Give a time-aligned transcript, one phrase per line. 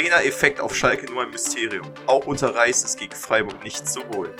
[0.00, 1.86] Trainereffekt auf Schalke nur ein Mysterium.
[2.06, 4.32] Auch unter Reis ist gegen Freiburg nichts zu holen.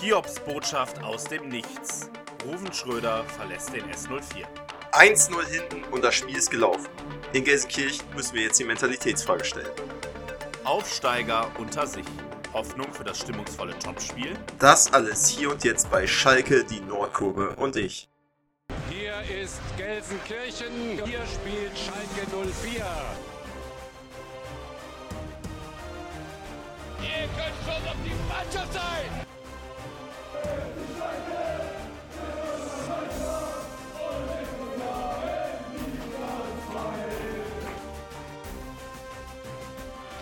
[0.00, 2.08] Hiobs Botschaft aus dem Nichts.
[2.46, 4.46] Ruven Schröder verlässt den S04.
[4.92, 6.88] 1-0 hinten und das Spiel ist gelaufen.
[7.32, 9.72] In Gelsenkirchen müssen wir jetzt die Mentalitätsfrage stellen.
[10.62, 12.06] Aufsteiger unter sich.
[12.52, 14.36] Hoffnung für das stimmungsvolle Topspiel.
[14.60, 18.08] Das alles hier und jetzt bei Schalke, die Nordkurve und ich.
[18.88, 21.04] Hier ist Gelsenkirchen.
[21.04, 22.84] Hier spielt Schalke 04.
[27.02, 29.26] Ihr könnt schon auf die Mannschaft sein.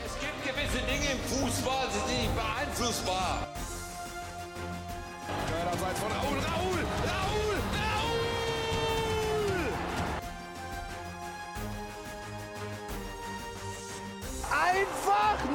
[0.06, 3.57] Es gibt gewisse Dinge im Fußball, die sind nicht beeinflussbar.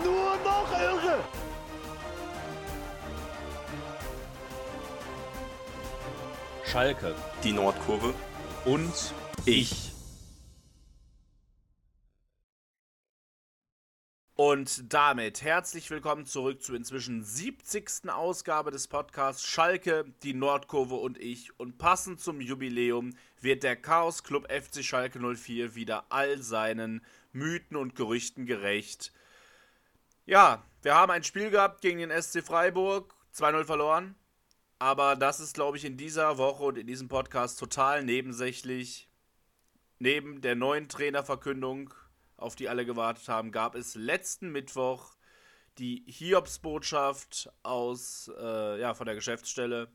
[0.03, 1.23] Nur noch irre!
[6.65, 8.13] Schalke Die Nordkurve.
[8.65, 9.13] und
[9.45, 9.93] ich.
[14.35, 18.09] Und damit herzlich willkommen zurück zur inzwischen 70.
[18.09, 21.57] Ausgabe des Podcasts Schalke, die Nordkurve und ich.
[21.59, 27.77] Und passend zum Jubiläum wird der Chaos Club FC Schalke 04 wieder all seinen Mythen
[27.77, 29.13] und Gerüchten gerecht.
[30.25, 34.15] Ja, wir haben ein Spiel gehabt gegen den SC Freiburg, 2-0 verloren.
[34.79, 39.09] Aber das ist, glaube ich, in dieser Woche und in diesem Podcast total nebensächlich.
[39.99, 41.93] Neben der neuen Trainerverkündung,
[42.37, 45.15] auf die alle gewartet haben, gab es letzten Mittwoch
[45.77, 49.91] die Hiobsbotschaft aus, äh, ja, von der Geschäftsstelle.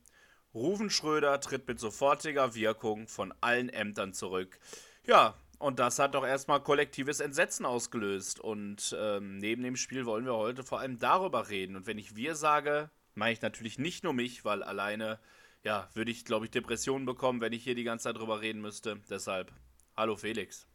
[0.52, 4.58] Ruven Schröder tritt mit sofortiger Wirkung von allen Ämtern zurück.
[5.04, 8.40] Ja, und das hat doch erstmal kollektives Entsetzen ausgelöst.
[8.40, 11.76] Und ähm, neben dem Spiel wollen wir heute vor allem darüber reden.
[11.76, 15.20] Und wenn ich wir sage, meine ich natürlich nicht nur mich, weil alleine,
[15.64, 18.60] ja, würde ich, glaube ich, Depressionen bekommen, wenn ich hier die ganze Zeit drüber reden
[18.60, 18.96] müsste.
[19.10, 19.52] Deshalb,
[19.96, 20.68] hallo Felix.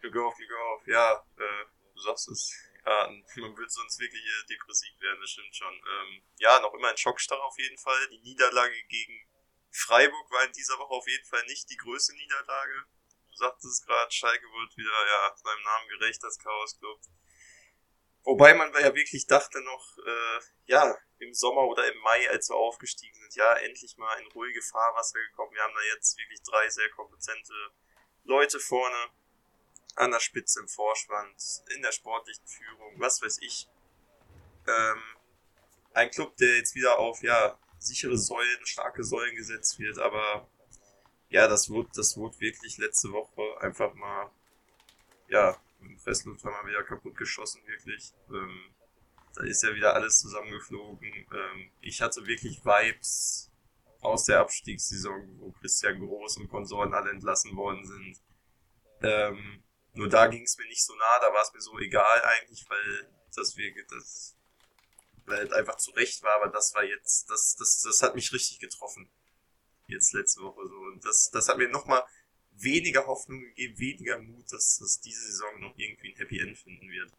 [0.00, 0.86] Glück auf, Glück auf.
[0.86, 1.64] Ja, äh,
[1.94, 2.54] du sagst es.
[2.86, 5.74] Ja, man wird sonst wirklich äh, depressiv werden, das stimmt schon.
[5.74, 8.08] Ähm, ja, noch immer ein Schockstarre auf jeden Fall.
[8.12, 9.26] Die Niederlage gegen
[9.72, 12.86] Freiburg war in dieser Woche auf jeden Fall nicht die größte Niederlage.
[13.36, 17.00] Sagtest es gerade, Schalke wird wieder ja, seinem Namen gerecht, das Chaos Club.
[18.24, 22.56] Wobei man ja wirklich dachte noch, äh, ja, im Sommer oder im Mai, als wir
[22.56, 25.52] aufgestiegen sind, ja, endlich mal in ruhige Fahrwasser gekommen.
[25.52, 27.54] Wir haben da jetzt wirklich drei sehr kompetente
[28.24, 29.10] Leute vorne
[29.96, 31.34] an der Spitze im Vorspann,
[31.74, 33.68] in der sportlichen Führung, was weiß ich.
[34.66, 35.02] Ähm,
[35.94, 40.48] ein Club, der jetzt wieder auf, ja, sichere Säulen, starke Säulen gesetzt wird, aber
[41.28, 44.30] ja, das wurde, das wurde wirklich letzte Woche einfach mal,
[45.28, 48.12] ja, im Fressluft war mal wieder kaputt geschossen, wirklich.
[48.30, 48.74] Ähm,
[49.34, 51.08] da ist ja wieder alles zusammengeflogen.
[51.12, 53.50] Ähm, ich hatte wirklich Vibes
[54.00, 58.20] aus der Abstiegssaison, wo Christian Groß und Konsorten alle entlassen worden sind.
[59.02, 59.62] Ähm,
[59.92, 62.68] nur da ging es mir nicht so nah, da war es mir so egal eigentlich,
[62.68, 64.36] weil das wir das
[65.26, 68.32] weil es einfach zu Recht war, aber das war jetzt, das, das, das hat mich
[68.32, 69.10] richtig getroffen.
[69.88, 70.74] Jetzt letzte Woche so.
[70.74, 72.02] Und das, das hat mir nochmal
[72.52, 76.90] weniger Hoffnung gegeben, weniger Mut, dass, dass diese Saison noch irgendwie ein Happy End finden
[76.90, 77.12] wird.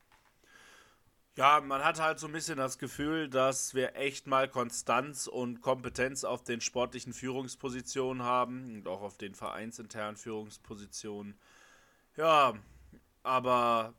[1.35, 5.61] Ja, man hat halt so ein bisschen das Gefühl, dass wir echt mal Konstanz und
[5.61, 11.39] Kompetenz auf den sportlichen Führungspositionen haben und auch auf den vereinsinternen Führungspositionen.
[12.16, 12.57] Ja,
[13.22, 13.94] aber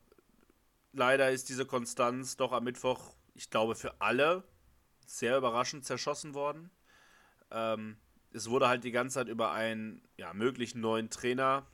[0.91, 4.43] leider ist diese Konstanz doch am Mittwoch, ich glaube, für alle
[5.05, 6.69] sehr überraschend zerschossen worden.
[7.51, 7.95] Ähm,
[8.31, 11.65] es wurde halt die ganze Zeit über einen ja, möglichen neuen Trainer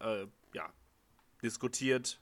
[0.00, 0.72] äh, ja,
[1.42, 2.20] diskutiert,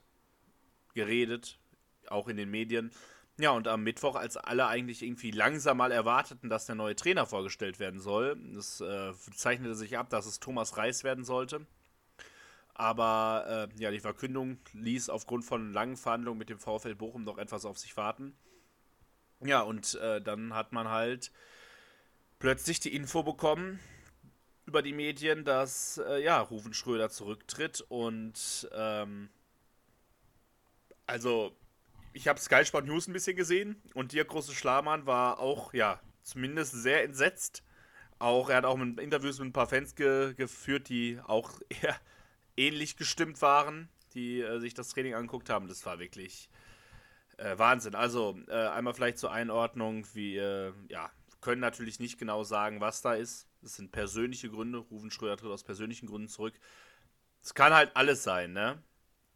[0.93, 1.59] geredet,
[2.07, 2.91] auch in den Medien.
[3.39, 7.27] Ja, und am Mittwoch, als alle eigentlich irgendwie langsam mal erwarteten, dass der neue Trainer
[7.27, 11.67] vorgestellt werden soll, das äh, zeichnete sich ab, dass es Thomas Reis werden sollte.
[12.73, 17.37] Aber äh, ja, die Verkündung ließ aufgrund von langen Verhandlungen mit dem VfL Bochum noch
[17.37, 18.35] etwas auf sich warten.
[19.41, 21.31] Ja, und äh, dann hat man halt
[22.39, 23.79] plötzlich die Info bekommen
[24.65, 29.29] über die Medien, dass äh, ja, Rufen Schröder zurücktritt und ähm,
[31.05, 31.55] also
[32.13, 36.01] ich habe Sky Sport News ein bisschen gesehen und Dirk Große Schlamann war auch ja
[36.23, 37.63] zumindest sehr entsetzt.
[38.19, 41.95] Auch er hat auch mit Interviews mit ein paar Fans ge geführt, die auch eher
[42.57, 45.67] ähnlich gestimmt waren, die äh, sich das Training angeguckt haben.
[45.67, 46.49] Das war wirklich
[47.37, 47.95] äh, Wahnsinn.
[47.95, 51.11] Also äh, einmal vielleicht zur Einordnung, wir ja,
[51.41, 53.47] können natürlich nicht genau sagen, was da ist.
[53.61, 54.79] Das sind persönliche Gründe.
[54.79, 56.59] Rufen Schröder tritt aus persönlichen Gründen zurück.
[57.41, 58.81] Es kann halt alles sein, ne?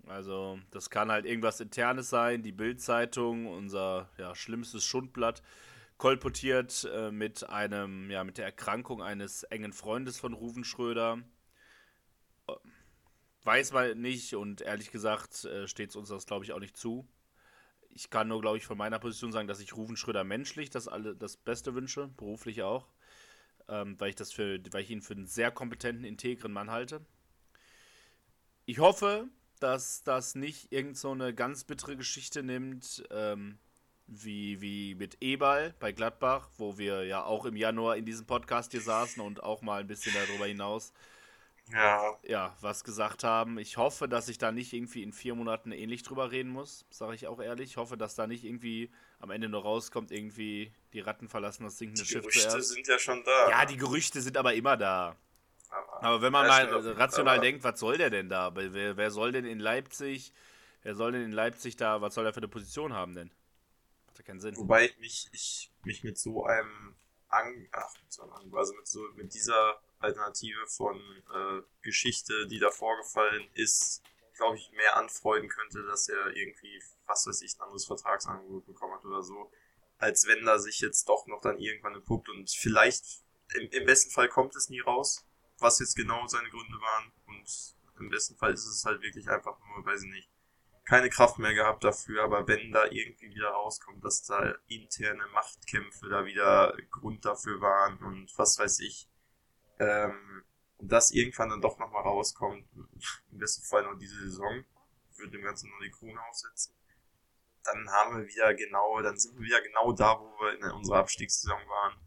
[0.07, 2.43] Also, das kann halt irgendwas Internes sein.
[2.43, 5.41] Die Bild-Zeitung, unser ja, schlimmstes Schundblatt,
[5.97, 11.19] kolportiert äh, mit einem, ja, mit der Erkrankung eines engen Freundes von Ruven Schröder.
[12.47, 12.53] Äh,
[13.43, 16.77] weiß man nicht und ehrlich gesagt äh, steht es uns das, glaube ich, auch nicht
[16.77, 17.07] zu.
[17.93, 20.87] Ich kann nur, glaube ich, von meiner Position sagen, dass ich Ruven Schröder menschlich das,
[20.87, 22.87] alle, das Beste wünsche, beruflich auch.
[23.67, 27.05] Ähm, weil, ich das für, weil ich ihn für einen sehr kompetenten, integren Mann halte.
[28.65, 29.27] Ich hoffe,
[29.59, 33.59] dass das nicht irgend so eine ganz bittere Geschichte nimmt, ähm,
[34.07, 38.71] wie, wie mit Ebal bei Gladbach, wo wir ja auch im Januar in diesem Podcast
[38.71, 40.91] hier saßen und auch mal ein bisschen darüber hinaus
[41.71, 43.57] Ja, ja, was gesagt haben.
[43.57, 47.15] Ich hoffe, dass ich da nicht irgendwie in vier Monaten ähnlich drüber reden muss, sage
[47.15, 47.71] ich auch ehrlich.
[47.71, 48.89] Ich hoffe, dass da nicht irgendwie
[49.19, 52.69] am Ende nur rauskommt, irgendwie die Ratten verlassen das sinkende die Schiff Gerüchte zuerst.
[52.69, 53.49] sind ja schon da.
[53.49, 55.15] Ja, die Gerüchte sind aber immer da.
[55.69, 58.53] aber, Aber wenn man mal äh, rational denkt, was soll der denn da?
[58.55, 60.33] Wer, wer soll denn in Leipzig,
[60.83, 63.31] wer soll denn in Leipzig da, was soll der für eine Position haben denn?
[64.07, 64.57] Macht ja keinen Sinn.
[64.57, 66.95] Wobei ich mich, ich mich mit so einem
[67.29, 70.97] Ang ach, mit so einem Ang also mit so mit dieser Alternative von
[71.33, 74.01] äh, Geschichte, die da vorgefallen ist,
[74.35, 78.95] glaube ich, mehr anfreunden könnte, dass er irgendwie, was weiß ich, ein anderes Vertragsangebot bekommen
[78.95, 79.51] hat oder so,
[79.97, 84.11] als wenn da sich jetzt doch noch dann irgendwann entpuppt und vielleicht, im, im besten
[84.11, 85.25] Fall kommt es nie raus,
[85.59, 89.59] was jetzt genau seine Gründe waren und im besten Fall ist es halt wirklich einfach
[89.59, 90.29] nur, weiß ich nicht,
[90.85, 96.09] keine Kraft mehr gehabt dafür, aber wenn da irgendwie wieder rauskommt, dass da interne Machtkämpfe
[96.09, 99.07] da wieder Grund dafür waren und was weiß ich,
[99.81, 100.43] ähm,
[100.79, 102.65] das irgendwann dann doch nochmal rauskommt,
[103.31, 104.63] im besten Fall noch diese Saison,
[105.17, 106.75] würde dem Ganzen noch die Krone aufsetzen,
[107.63, 110.99] dann haben wir wieder genau, dann sind wir wieder genau da, wo wir in unserer
[110.99, 111.99] Abstiegssaison waren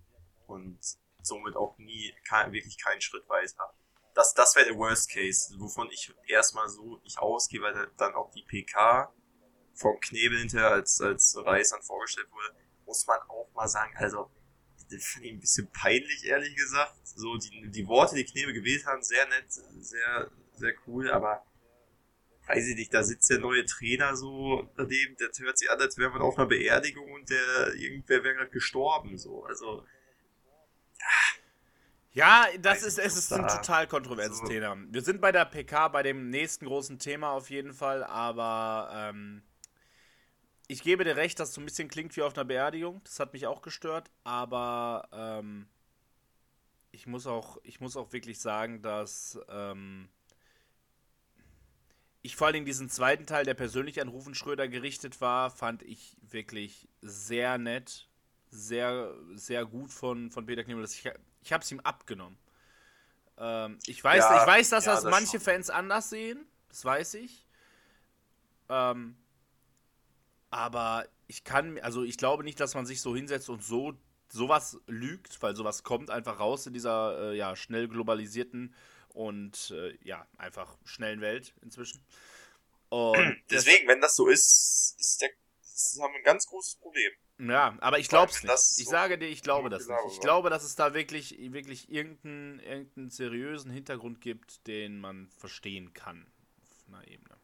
[0.47, 0.79] und
[1.23, 3.73] somit auch nie, kein, wirklich keinen Schritt weiter.
[4.15, 8.31] Das, das wäre der Worst Case, wovon ich erstmal so nicht ausgehe, weil dann auch
[8.31, 9.13] die PK
[9.75, 12.55] vom Knebel hinterher als, als Reis dann vorgestellt wurde,
[12.87, 14.31] muss man auch mal sagen, also,
[14.91, 16.95] das fand ich ein bisschen peinlich, ehrlich gesagt.
[17.05, 21.45] So, die, die Worte, die Knebel gewählt haben, sehr nett, sehr, sehr cool, aber
[22.47, 25.97] weiß ich nicht, da sitzt der neue Trainer so daneben, der hört sich an, als
[25.97, 29.85] wäre man auf einer Beerdigung und der, irgendwer wäre gerade gestorben, so, also,
[32.13, 34.47] Ja, das ist, es ist ein total kontroverses so.
[34.47, 34.77] Thema.
[34.89, 39.43] Wir sind bei der PK, bei dem nächsten großen Thema auf jeden Fall, aber ähm,
[40.67, 43.01] ich gebe dir recht, dass es so ein bisschen klingt wie auf einer Beerdigung.
[43.05, 45.69] Das hat mich auch gestört, aber ähm,
[46.91, 50.09] ich, muss auch, ich muss auch wirklich sagen, dass ähm,
[52.23, 55.83] ich vor allen Dingen diesen zweiten Teil, der persönlich an Rufen Schröder gerichtet war, fand
[55.83, 58.09] ich wirklich sehr nett,
[58.51, 60.85] sehr, sehr gut von, von Peter Knebel.
[60.85, 61.11] Ich,
[61.43, 62.39] ich habe es ihm abgenommen.
[63.37, 65.41] Ähm, ich, weiß, Ja, ich weiß, dass ja, das, das manche schon.
[65.41, 66.47] Fans anders sehen.
[66.69, 67.45] Das weiß ich.
[68.71, 69.17] Ähm,
[70.55, 73.95] aber ich kann, also ich glaube nicht, dass man sich so hinsetzt und so
[74.29, 78.73] sowas lügt, weil sowas kommt einfach raus in dieser äh, ja, schnell globalisierten
[79.09, 82.05] und äh, ja, einfach schnellen Welt inzwischen.
[82.89, 85.31] Und deswegen, wenn das so ist, ist der,
[85.61, 87.13] das haben wir ein ganz großes Problem.
[87.39, 88.79] Ja, aber ich glaub's wenn nicht.
[88.79, 89.99] Ich so sage dir, ich glaube das nicht.
[90.13, 95.95] Ich glaube, dass es da wirklich, wirklich irgendeinen, irgendeinen seriösen Hintergrund gibt, den man verstehen
[95.95, 96.27] kann.
[96.71, 97.37] Auf einer Ebene.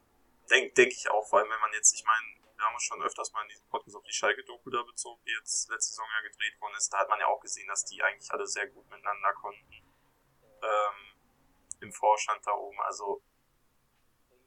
[0.49, 3.01] Denke denk ich auch, vor allem wenn man jetzt, ich meine, wir haben uns schon
[3.01, 6.29] öfters mal in diesem Podcast auf die Schalke-Doku da bezogen, die jetzt letzte Saison ja
[6.29, 6.93] gedreht worden ist.
[6.93, 9.73] Da hat man ja auch gesehen, dass die eigentlich alle sehr gut miteinander konnten.
[10.61, 12.79] Ähm, Im Vorstand da oben.
[12.81, 13.23] Also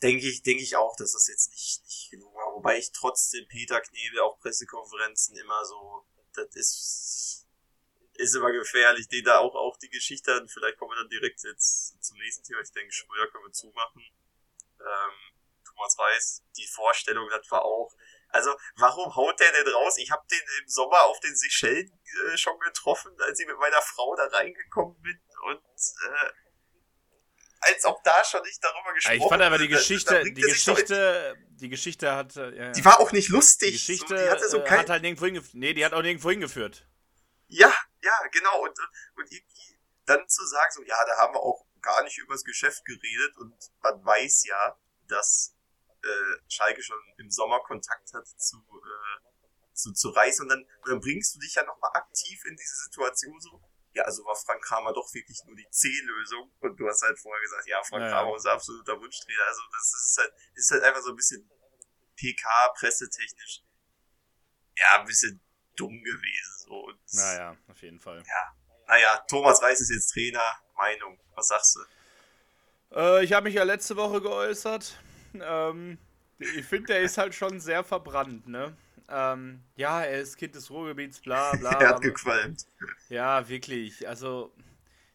[0.01, 2.55] denke ich, denke ich auch, dass das jetzt nicht, nicht genug war.
[2.55, 7.49] Wobei ich trotzdem Peter Knebel auf Pressekonferenzen immer so, das ist,
[8.15, 10.49] ist immer gefährlich, den da auch, auch die Geschichte hat.
[10.49, 12.61] Vielleicht kommen wir dann direkt jetzt zum nächsten Thema.
[12.61, 14.05] Ich denke, Schröder können wir zumachen.
[14.79, 15.35] Ähm,
[15.65, 17.93] Thomas Reis, die Vorstellung, das war auch.
[18.35, 19.97] Also, warum haut der denn raus?
[19.97, 21.89] Ich habe den im Sommer auf den Seychellen
[22.33, 26.31] äh, schon getroffen, als ich mit meiner Frau da reingekommen bin und äh,
[27.61, 31.37] als ob da schon nicht darüber Ja, gesprochen ich fand aber die Geschichte, die Geschichte,
[31.51, 33.69] die Geschichte hat, äh, ja, die war auch nicht lustig.
[33.69, 35.55] die Geschichte so, die hatte so äh, kein, hat halt nirgendwo hingeführt.
[35.55, 36.89] Nee, die hat auch nirgendwo hingeführt.
[37.47, 37.73] Ja,
[38.03, 38.63] ja, genau.
[38.65, 38.77] Und,
[39.15, 42.85] und irgendwie dann zu sagen, so, ja, da haben wir auch gar nicht übers Geschäft
[42.85, 44.77] geredet und man weiß ja,
[45.07, 45.54] dass
[46.05, 50.89] äh, Schalke schon im Sommer Kontakt hat zu, äh, zu, zu Reis und dann, und
[50.91, 53.61] dann bringst du dich ja nochmal aktiv in diese Situation so,
[53.93, 57.41] ja, also war Frank Kramer doch wirklich nur die C-Lösung und du hast halt vorher
[57.43, 58.15] gesagt, ja, Frank Ja, ja.
[58.23, 61.51] Kramer ist absoluter Wunschtrainer, also das ist halt, ist halt einfach so ein bisschen
[62.17, 63.63] PK, pressetechnisch,
[64.77, 65.41] ja, ein bisschen
[65.77, 66.85] dumm gewesen, so.
[66.87, 68.23] Und Naja, auf jeden Fall.
[68.87, 70.61] naja, Thomas Reis ist jetzt Trainer.
[70.77, 71.19] Meinung.
[71.35, 72.97] Was sagst du?
[72.97, 74.99] Äh, ich habe mich ja letzte Woche geäußert.
[75.45, 75.99] Ähm,
[76.39, 78.77] ich finde, der ist halt schon sehr verbrannt, ne?
[79.09, 81.73] Ähm, ja, er ist Kind des Ruhrgebiets, bla bla.
[81.73, 82.67] er hat gequalmt.
[83.09, 84.09] Ja, wirklich.
[84.09, 84.53] Also,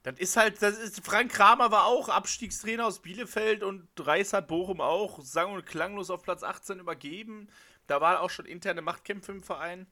[0.03, 4.47] das ist halt, das ist, Frank Kramer war auch Abstiegstrainer aus Bielefeld und Reis hat
[4.47, 7.49] Bochum auch sang- und klanglos auf Platz 18 übergeben.
[7.87, 9.87] Da waren auch schon interne Machtkämpfe im Verein.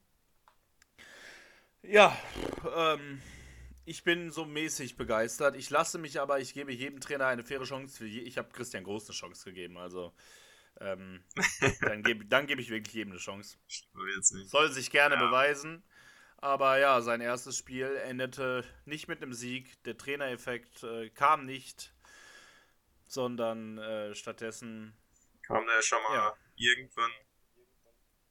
[1.82, 2.16] Ja,
[2.76, 3.22] ähm,
[3.88, 5.56] ich bin so mäßig begeistert.
[5.56, 8.06] Ich lasse mich aber, ich gebe jedem Trainer eine faire Chance.
[8.06, 10.14] Ich habe Christian Groß eine Chance gegeben, also
[10.82, 11.24] ähm,
[11.82, 13.58] dann gebe dann geb ich wirklich jedem eine Chance.
[14.20, 15.26] Soll sich gerne ja.
[15.26, 15.84] beweisen.
[16.36, 19.82] Aber ja, sein erstes Spiel endete nicht mit einem Sieg.
[19.86, 21.96] Der Trainereffekt äh, kam nicht,
[23.08, 24.96] sondern äh, stattdessen.
[25.44, 26.38] Kam der schon mal ja.
[26.58, 27.12] irgendwann?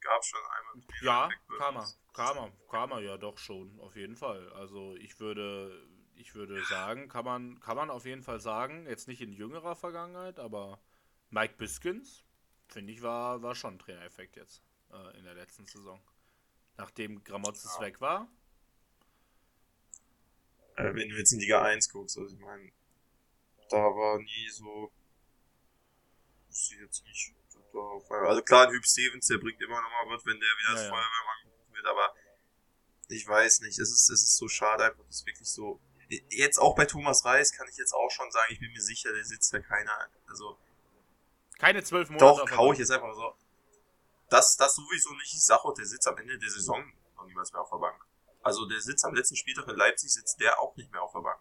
[0.06, 0.88] Gab schon einmal.
[1.02, 4.52] Ja, er, kam er ja doch schon, auf jeden Fall.
[4.52, 9.08] Also ich würde, ich würde sagen, kann man, kann man auf jeden Fall sagen, jetzt
[9.08, 10.80] nicht in jüngerer Vergangenheit, aber
[11.30, 12.24] Mike Biskins,
[12.68, 16.00] finde ich, war, war schon ein Trainereffekt jetzt äh, in der letzten Saison
[16.76, 17.86] nachdem Gramotzes ja.
[17.86, 18.28] weg war?
[20.76, 22.70] Äh, wenn du jetzt in Liga 1 guckst, also ich meine,
[23.70, 24.92] da war nie so.
[26.50, 27.34] Ich sehe jetzt nicht.
[28.10, 30.88] Also klar, Hüb Stevens, der bringt immer noch mal was, wenn der wieder als ja,
[30.88, 32.14] Feuerwehrmann wird, aber
[33.08, 35.80] ich weiß nicht, es ist, es ist so schade, einfach, das ist wirklich so.
[36.30, 39.12] Jetzt auch bei Thomas Reis kann ich jetzt auch schon sagen, ich bin mir sicher,
[39.12, 40.58] der sitzt ja keiner, also.
[41.58, 42.44] Keine zwölf Monate.
[42.46, 43.34] Doch, hau ich jetzt einfach so
[44.28, 45.32] das, das sowieso nicht.
[45.32, 48.04] Ich sage auch, der sitzt am Ende der Saison noch niemals mehr auf der Bank.
[48.42, 51.20] Also der sitzt am letzten Spieltag in Leipzig, sitzt der auch nicht mehr auf der
[51.20, 51.40] Bank.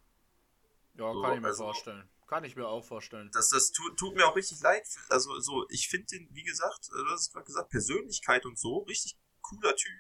[0.96, 2.10] Ja, so, kann ich mir also, vorstellen.
[2.28, 3.30] Kann ich mir auch vorstellen.
[3.34, 4.88] Das, das tut, tut mir auch richtig leid.
[5.10, 9.18] Also so, ich finde den, wie gesagt, du hast gerade gesagt, Persönlichkeit und so, richtig
[9.42, 9.94] cooler Typ.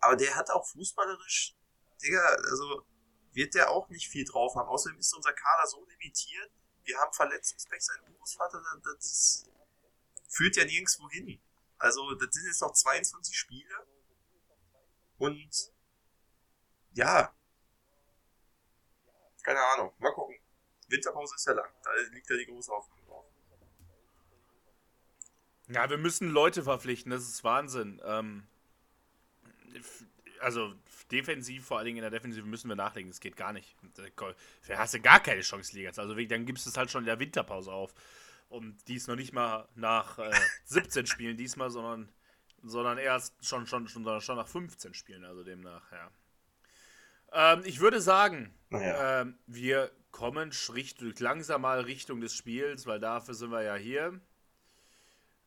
[0.00, 1.56] Aber der hat auch fußballerisch,
[2.02, 2.86] Digga, also
[3.32, 4.68] wird der auch nicht viel drauf haben.
[4.68, 6.50] Außerdem ist unser Kader so limitiert.
[6.84, 9.44] Wir haben Verletzungspech, sein Großvater, das
[10.28, 11.40] führt ja nirgendwo hin.
[11.78, 13.86] Also, das sind jetzt noch 22 Spiele.
[15.18, 15.72] Und
[16.92, 17.34] ja.
[19.42, 19.92] Keine Ahnung.
[19.98, 20.39] Mal gucken.
[20.90, 21.70] Winterpause ist ja lang.
[21.82, 23.24] Da liegt ja die große Aufgabe drauf.
[25.68, 27.10] Ja, wir müssen Leute verpflichten.
[27.10, 28.00] Das ist Wahnsinn.
[28.04, 28.46] Ähm,
[30.40, 30.74] also
[31.10, 33.10] defensiv, vor allen Dingen in der Defensive müssen wir nachlegen.
[33.10, 33.76] Das geht gar nicht.
[33.94, 35.90] Da hast du gar keine Chance, Liga.
[35.96, 37.94] Also dann gibst du es halt schon in der Winterpause auf.
[38.48, 40.32] Und dies noch nicht mal nach äh,
[40.64, 42.08] 17 Spielen diesmal, sondern,
[42.64, 46.10] sondern erst schon, schon, schon, schon nach 15 Spielen, also demnach, ja.
[47.32, 49.20] Ähm, ich würde sagen, ja.
[49.20, 54.20] ähm, wir kommen Richtung, langsam mal Richtung des Spiels, weil dafür sind wir ja hier.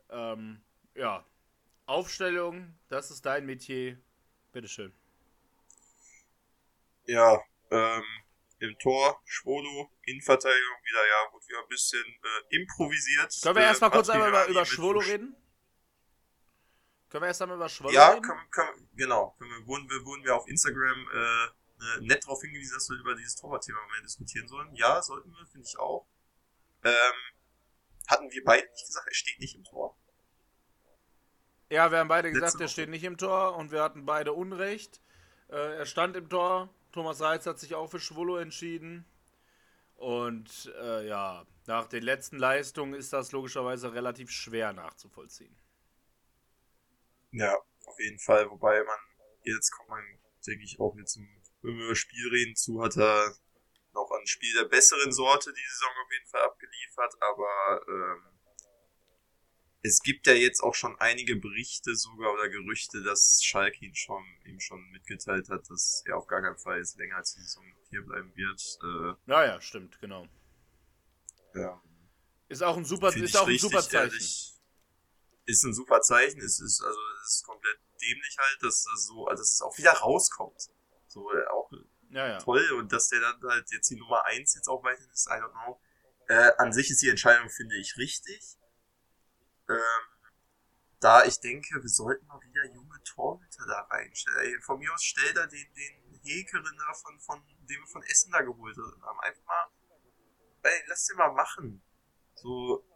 [0.10, 0.62] Ähm,
[0.96, 1.26] ja,
[1.86, 3.98] Aufstellung, das ist dein Metier.
[4.52, 4.94] Bitteschön.
[7.06, 7.42] Ja,
[7.72, 8.04] ähm,
[8.60, 13.38] im Tor, Schwolo, Innenverteidigung wieder, ja, gut, wir haben ein bisschen äh, improvisiert.
[13.42, 15.36] Können wir äh, erstmal kurz einmal über, über Schwolo reden?
[17.10, 18.24] Können wir erst einmal über Schwolo ja, reden?
[18.24, 19.36] Ja, können, genau.
[19.38, 21.48] Können wir, wurden, wir, wurden wir auf Instagram äh,
[22.02, 24.74] nett darauf hingewiesen, dass wir über dieses Torwartthema mehr diskutieren sollen.
[24.76, 26.08] Ja, sollten wir, finde ich auch.
[26.84, 26.94] Ähm,
[28.08, 29.98] hatten wir beide nicht gesagt, er steht nicht im Tor.
[31.70, 34.34] Ja, wir haben beide Letzte gesagt, er steht nicht im Tor und wir hatten beide
[34.34, 35.02] Unrecht.
[35.50, 39.06] Äh, er stand im Tor, Thomas Reitz hat sich auch für Schwullo entschieden.
[39.96, 45.56] Und äh, ja, nach den letzten Leistungen ist das logischerweise relativ schwer nachzuvollziehen.
[47.32, 48.50] Ja, auf jeden Fall.
[48.50, 48.98] Wobei man,
[49.44, 50.04] jetzt kommt man,
[50.46, 51.18] denke ich, auch jetzt,
[51.64, 53.36] wenn wir über Spiel reden, zu, hat er
[53.94, 57.14] noch ein Spiel der besseren Sorte die Saison auf jeden Fall abgeliefert.
[57.22, 58.34] Aber ähm,
[59.82, 64.24] es gibt ja jetzt auch schon einige Berichte sogar oder Gerüchte, dass Schalke ihn schon,
[64.46, 67.66] ihm schon mitgeteilt hat, dass er auf gar keinen Fall jetzt länger als die Saison
[67.90, 68.80] hier bleiben wird.
[68.82, 70.28] Äh, ja, ja, stimmt, genau.
[71.54, 71.82] Ja.
[72.48, 74.14] Ist auch ein super, ist auch ein super Zeichen.
[74.14, 74.54] Ehrlich,
[75.46, 76.40] ist ein super Zeichen.
[76.40, 79.78] Es ist, also, es ist komplett dämlich halt, dass das so, also, dass es auch
[79.78, 80.70] wieder rauskommt.
[81.14, 81.72] So, äh, auch
[82.10, 82.38] ja, ja.
[82.40, 82.72] toll.
[82.78, 85.52] Und dass der dann halt jetzt die Nummer 1 jetzt auch weiterhin ist, I don't
[85.52, 85.80] know.
[86.28, 88.58] Äh, an sich ist die Entscheidung, finde ich, richtig
[89.70, 90.08] ähm,
[91.00, 94.62] da ich denke, wir sollten mal wieder junge Torhüter da reinstellen.
[94.62, 98.32] Von mir aus stell da den, den Hekerin da von, von, den wir von Essen
[98.32, 99.20] da geholt haben.
[99.20, 99.68] Einfach mal,
[100.64, 101.84] ey, lass den mal machen.
[102.36, 102.88] So,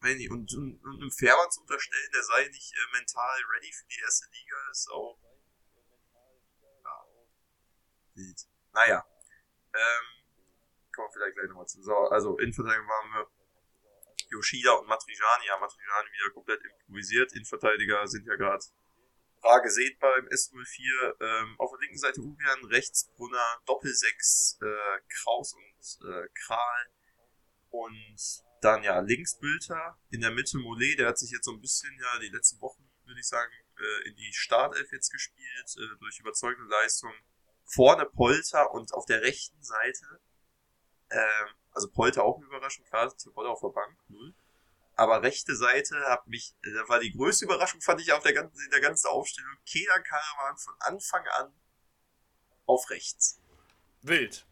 [0.00, 3.72] wenn ich, und, und, und einem Fährmann zu unterstellen, der sei nicht äh, mental ready
[3.72, 5.18] für die erste Liga, ist auch,
[8.16, 8.40] wild.
[8.72, 9.06] Naja,
[9.74, 10.06] ähm,
[10.94, 11.82] kommen wir vielleicht gleich nochmal zu.
[11.82, 13.30] So, also, Innenverteidigung waren wir
[14.30, 15.46] Yoshida und Matrijani.
[15.46, 17.32] Ja, Matrijani wieder komplett improvisiert.
[17.32, 18.64] Innenverteidiger sind ja gerade
[19.42, 21.16] rar gesehen beim S04.
[21.20, 26.90] Ähm, auf der linken Seite Ubian, rechts Brunner, Doppelsechs, äh, Kraus und äh, Kral.
[27.70, 31.60] Und Dann ja, links Bülter, in der Mitte Mollet, der hat sich jetzt so ein
[31.60, 35.98] bisschen, ja, die letzten Wochen, würde ich sagen, äh, in die Startelf jetzt gespielt, äh,
[35.98, 37.12] durch überzeugende Leistung.
[37.66, 40.20] Vorne Polter und auf der rechten Seite,
[41.10, 44.34] ähm, also Polter auch eine Überraschung, klar, Polter auf der Bank, null.
[44.94, 48.58] Aber rechte Seite hat mich, da war die größte Überraschung, fand ich auf der ganzen,
[48.64, 51.52] in der ganzen Aufstellung, Kedan Karaman von Anfang an
[52.64, 53.40] auf rechts.
[54.02, 54.46] Wild.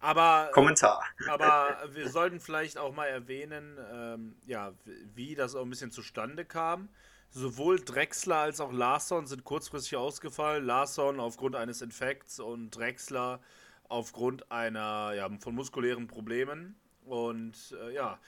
[0.00, 1.04] Aber, Kommentar.
[1.26, 6.44] aber wir sollten vielleicht auch mal erwähnen, ähm, ja, wie das auch ein bisschen zustande
[6.44, 6.88] kam.
[7.30, 10.64] Sowohl Drexler als auch Larsson sind kurzfristig ausgefallen.
[10.64, 13.40] Larsson aufgrund eines Infekts und Drexler
[13.88, 16.80] aufgrund einer, ja, von muskulären Problemen.
[17.04, 18.18] Und äh, ja,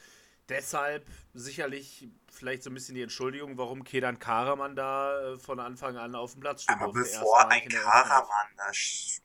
[0.48, 5.96] deshalb sicherlich vielleicht so ein bisschen die Entschuldigung, warum Kedan Karaman da äh, von Anfang
[5.96, 6.76] an auf dem Platz steht.
[6.76, 9.22] Aber bevor ein Karaman da spielt,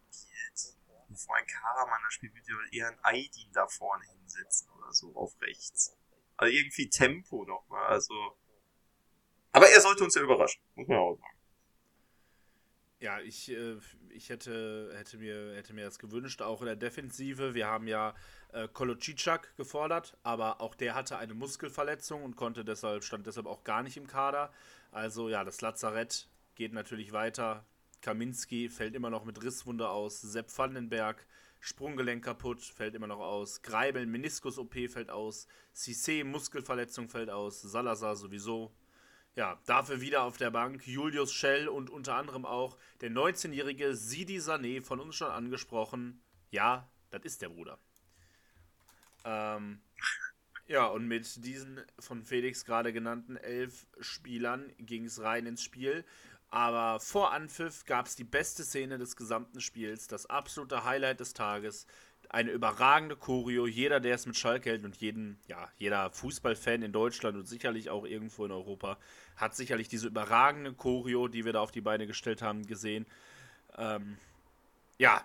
[1.10, 5.14] bevor ein Karaman da spielt, würde ich eher ein Aidin da vorne hinsetzen oder so
[5.16, 5.98] auf rechts.
[6.38, 8.38] Also irgendwie Tempo nochmal, also.
[9.56, 11.38] Aber er sollte uns ja überraschen, muss man auch sagen.
[13.00, 13.78] Ja, ich, äh,
[14.10, 17.54] ich hätte, hätte, mir, hätte mir das gewünscht, auch in der Defensive.
[17.54, 18.16] Wir haben ja
[18.52, 23.64] äh, Kolocicak gefordert, aber auch der hatte eine Muskelverletzung und konnte deshalb, stand deshalb auch
[23.64, 24.52] gar nicht im Kader.
[24.92, 27.66] Also ja, das Lazarett geht natürlich weiter.
[28.02, 30.20] Kaminski fällt immer noch mit Risswunde aus.
[30.20, 31.26] Sepp Vandenberg,
[31.62, 33.62] Sprunggelenk kaputt, fällt immer noch aus.
[33.62, 35.48] Greibel, Meniskus-OP fällt aus.
[35.74, 37.62] Cissé, Muskelverletzung fällt aus.
[37.62, 38.74] Salazar sowieso
[39.36, 44.38] ja, dafür wieder auf der Bank Julius Schell und unter anderem auch der 19-jährige Sidi
[44.38, 46.22] Sané, von uns schon angesprochen.
[46.52, 47.78] Ja, das ist der Bruder.
[49.26, 49.82] Ähm,
[50.68, 56.06] ja, und mit diesen von Felix gerade genannten elf Spielern ging es rein ins Spiel.
[56.48, 61.34] Aber vor Anpfiff gab es die beste Szene des gesamten Spiels, das absolute Highlight des
[61.34, 61.86] Tages
[62.36, 63.66] eine überragende Choreo.
[63.66, 67.90] Jeder, der es mit Schalke hält und jeden, ja, jeder Fußballfan in Deutschland und sicherlich
[67.90, 68.98] auch irgendwo in Europa
[69.38, 73.06] hat sicherlich diese überragende Choreo, die wir da auf die Beine gestellt haben, gesehen.
[73.78, 74.18] Ähm,
[74.98, 75.24] ja,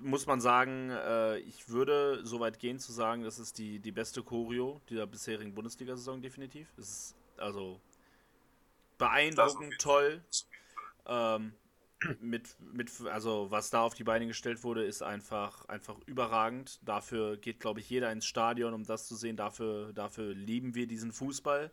[0.00, 3.92] muss man sagen, äh, ich würde so weit gehen zu sagen, das ist die, die
[3.92, 6.68] beste Choreo dieser bisherigen Bundesliga-Saison definitiv.
[6.76, 7.80] Es ist also
[8.96, 10.22] beeindruckend toll.
[11.06, 11.52] Ähm,
[12.20, 16.78] mit, mit, also was da auf die Beine gestellt wurde, ist einfach, einfach überragend.
[16.82, 19.36] Dafür geht, glaube ich, jeder ins Stadion, um das zu sehen.
[19.36, 21.72] Dafür, dafür lieben wir diesen Fußball.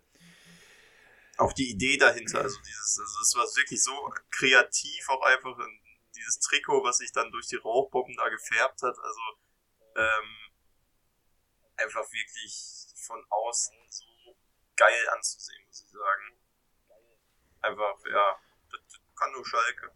[1.38, 5.58] Auch die Idee dahinter, also dieses, also es war wirklich so kreativ, auch einfach
[6.16, 9.22] dieses Trikot, was sich dann durch die Rauchbomben da gefärbt hat, also
[9.96, 10.52] ähm,
[11.78, 14.06] einfach wirklich von außen so
[14.76, 16.38] geil anzusehen, muss ich sagen.
[17.62, 18.40] Einfach, ja,
[18.70, 19.92] das, das kann nur Schalke.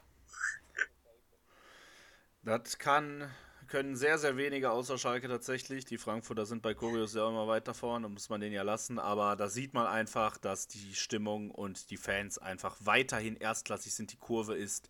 [2.45, 3.27] Das kann,
[3.67, 5.83] können sehr, sehr wenige außer Schalke tatsächlich.
[5.83, 8.99] Die Frankfurter sind bei Choreos ja immer weiter vorne, muss man den ja lassen.
[8.99, 14.13] Aber da sieht man einfach, dass die Stimmung und die Fans einfach weiterhin erstklassig sind.
[14.13, 14.89] Die Kurve ist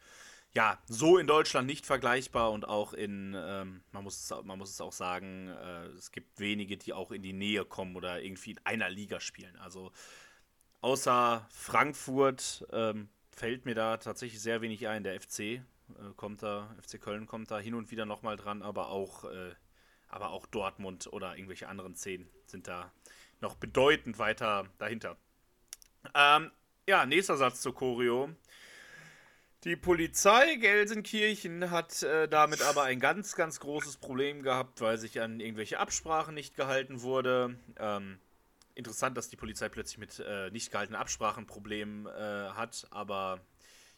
[0.54, 4.72] ja so in Deutschland nicht vergleichbar und auch in, ähm, man, muss es, man muss
[4.72, 8.52] es auch sagen, äh, es gibt wenige, die auch in die Nähe kommen oder irgendwie
[8.52, 9.56] in einer Liga spielen.
[9.56, 9.94] Also
[10.82, 15.06] außer Frankfurt ähm, fällt mir da tatsächlich sehr wenig ein.
[15.06, 18.90] Der FC äh, kommt da, FC Köln kommt da hin und wieder nochmal dran, aber
[18.90, 19.54] auch, äh,
[20.08, 22.92] aber auch Dortmund oder irgendwelche anderen Szenen sind da
[23.42, 25.18] noch bedeutend weiter dahinter.
[26.14, 26.52] Ähm,
[26.88, 28.30] ja, nächster Satz zur Choreo.
[29.64, 35.20] Die Polizei Gelsenkirchen hat äh, damit aber ein ganz, ganz großes Problem gehabt, weil sich
[35.20, 37.58] an irgendwelche Absprachen nicht gehalten wurde.
[37.80, 38.20] Ähm,
[38.76, 43.42] interessant, dass die Polizei plötzlich mit äh, nicht gehaltenen Absprachen Problem äh, hat, aber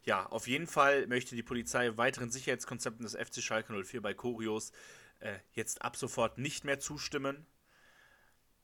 [0.08, 4.72] ja, auf jeden Fall möchte die Polizei weiteren Sicherheitskonzepten des FC Schalke 04 bei Choreos
[5.20, 7.46] äh, jetzt ab sofort nicht mehr zustimmen.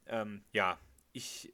[0.05, 0.79] Ähm, ja,
[1.11, 1.51] ich,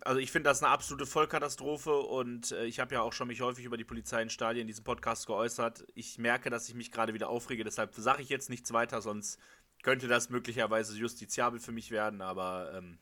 [0.00, 3.42] also ich finde das eine absolute Vollkatastrophe und äh, ich habe ja auch schon mich
[3.42, 5.84] häufig über die Polizei in Stadien in diesem Podcast geäußert.
[5.94, 9.38] Ich merke, dass ich mich gerade wieder aufrege, deshalb sage ich jetzt nichts weiter, sonst
[9.82, 12.98] könnte das möglicherweise justiziabel für mich werden, aber ähm,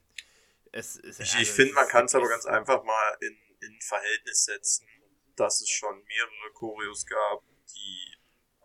[0.73, 1.21] es ist.
[1.21, 4.89] Ich, also, ich finde, man kann es aber ganz einfach mal in, in Verhältnis setzen
[5.37, 7.43] dass es schon mehrere Choreos gab,
[7.75, 8.17] die,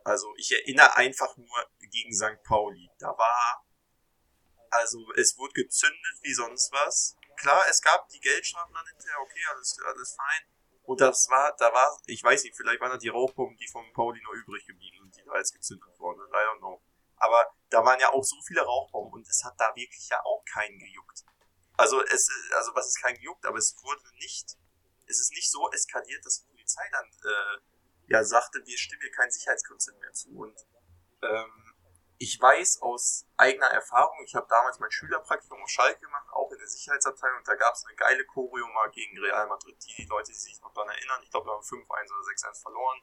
[0.04, 2.42] also ich erinnere einfach nur gegen St.
[2.44, 2.90] Pauli.
[3.00, 3.66] Da war,
[4.70, 7.16] also es wurde gezündet wie sonst was.
[7.38, 10.52] Klar, es gab die Geldstrafen dann hinterher, okay, alles, alles fein.
[10.84, 13.92] Und das war, da war, ich weiß nicht, vielleicht waren das die Rauchbomben, die vom
[13.94, 16.22] Pauli noch übrig geblieben sind, die da jetzt gezündet wurden.
[16.22, 16.82] I don't know.
[17.18, 20.44] Aber da waren ja auch so viele Rauchbomben und es hat da wirklich ja auch
[20.46, 21.24] keinen gejuckt.
[21.78, 24.58] Also es, also was ist kein gejuckt, aber es wurde nicht,
[25.08, 27.62] es ist nicht so eskaliert, dass Polizei dann äh,
[28.08, 30.30] ja sagte, wir stimmen hier kein Sicherheitskonzept mehr zu.
[30.30, 30.58] Und
[31.24, 31.74] ähm,
[32.18, 36.60] ich weiß aus eigener Erfahrung, ich habe damals mein Schülerpraktikum auf Schalke gemacht, auch in
[36.60, 39.76] der Sicherheitsabteilung, und da gab es eine geile Choreo mal gegen Real Madrid.
[39.84, 42.62] Die, die Leute, die sich noch daran erinnern, ich glaube, wir haben 5-1 oder 6-1
[42.62, 43.02] verloren.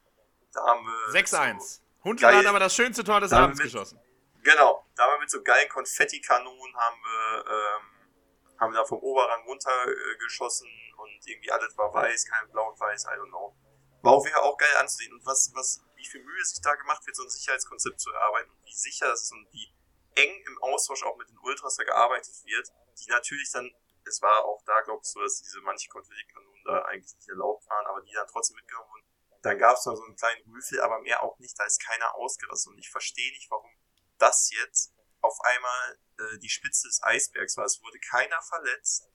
[0.53, 1.21] Da haben wir.
[1.21, 1.61] 6-1.
[1.61, 4.01] So Huntelaar hat aber das schönste Tor des Abends geschossen.
[4.45, 9.01] Genau, da haben wir mit so geilen Konfettikanonen haben wir, ähm, haben wir da vom
[9.01, 13.57] Oberrang runtergeschossen äh, und irgendwie alles war weiß, kein blau und weiß, I don't know.
[14.03, 15.13] War auch wieder auch geil anzusehen.
[15.13, 18.51] Und was, was, wie viel Mühe sich da gemacht wird, so ein Sicherheitskonzept zu erarbeiten
[18.51, 19.75] und wie sicher es ist und wie
[20.15, 23.71] eng im Austausch auch mit den Ultras da gearbeitet wird, die natürlich dann,
[24.05, 27.69] es war auch da, glaube ich, so, dass diese manche Konfettikanonen da eigentlich nicht erlaubt
[27.69, 29.07] waren, aber die dann trotzdem mitgenommen wurden.
[29.43, 32.15] Dann gab es noch so einen kleinen Rüffel, aber mehr auch nicht, da ist keiner
[32.17, 32.73] ausgerissen.
[32.73, 33.71] Und ich verstehe nicht, warum
[34.19, 37.65] das jetzt auf einmal äh, die Spitze des Eisbergs war.
[37.65, 39.09] Es wurde keiner verletzt.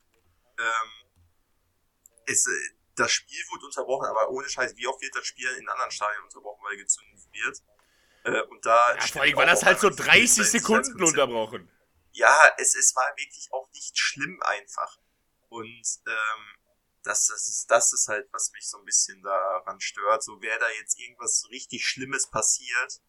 [0.58, 1.03] Ähm,
[2.26, 2.50] es, äh,
[2.96, 6.22] das Spiel wurde unterbrochen, aber ohne Scheiß, wie oft wird das Spiel in anderen Stadien
[6.22, 7.62] unterbrochen, weil gezündet wird?
[8.24, 11.70] Äh, und da ja, vor allem war das halt so 30 Sekunden unterbrochen.
[12.12, 14.98] Ja, es, es war wirklich auch nicht schlimm einfach.
[15.48, 16.56] Und ähm,
[17.02, 20.22] das, das, ist, das ist halt, was mich so ein bisschen daran stört.
[20.22, 23.00] So wäre da jetzt irgendwas richtig Schlimmes passiert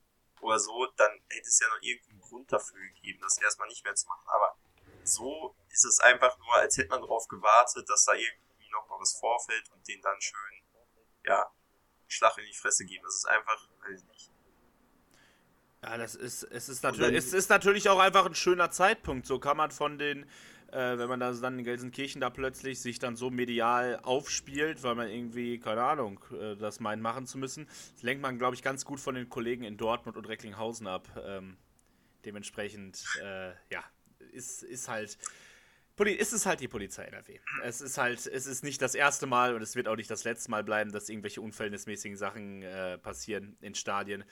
[0.42, 3.96] oder so, dann hätte es ja noch irgendeinen Grund dafür gegeben, das erstmal nicht mehr
[3.96, 4.28] zu machen.
[4.28, 4.58] Aber
[5.04, 8.45] so ist es einfach nur, als hätte man darauf gewartet, dass da irgendwie
[9.06, 10.64] was vorfällt und den dann schön,
[11.26, 11.46] ja,
[12.08, 13.04] Schlag in die Fresse geben.
[13.04, 14.32] Das ist einfach, weiß ich nicht.
[15.84, 19.28] Ja, das ist, es ist natürlich, es ist natürlich auch einfach ein schöner Zeitpunkt.
[19.28, 20.24] So kann man von den,
[20.72, 24.96] äh, wenn man da dann in Gelsenkirchen da plötzlich sich dann so medial aufspielt, weil
[24.96, 28.64] man irgendwie, keine Ahnung, äh, das meint machen zu müssen, das lenkt man, glaube ich,
[28.64, 31.08] ganz gut von den Kollegen in Dortmund und Recklinghausen ab.
[31.24, 31.58] Ähm,
[32.26, 33.84] dementsprechend, äh, ja,
[34.32, 35.20] ist, ist halt
[35.96, 37.40] Poli es ist halt die Polizei NRW.
[37.64, 40.24] Es ist halt, es ist nicht das erste Mal und es wird auch nicht das
[40.24, 44.26] letzte Mal bleiben, dass irgendwelche unverhältnismäßigen Sachen äh, passieren in Stadien.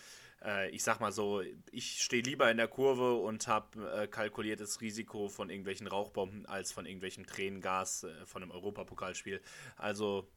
[0.43, 4.82] Äh, ich sag mal so, ich stehe lieber in der Kurve und habe äh, kalkuliertes
[4.82, 9.41] Risiko von irgendwelchen Rauchbomben als von irgendwelchem Tränengas äh, von einem Europapokalspiel.
[9.78, 10.28] Also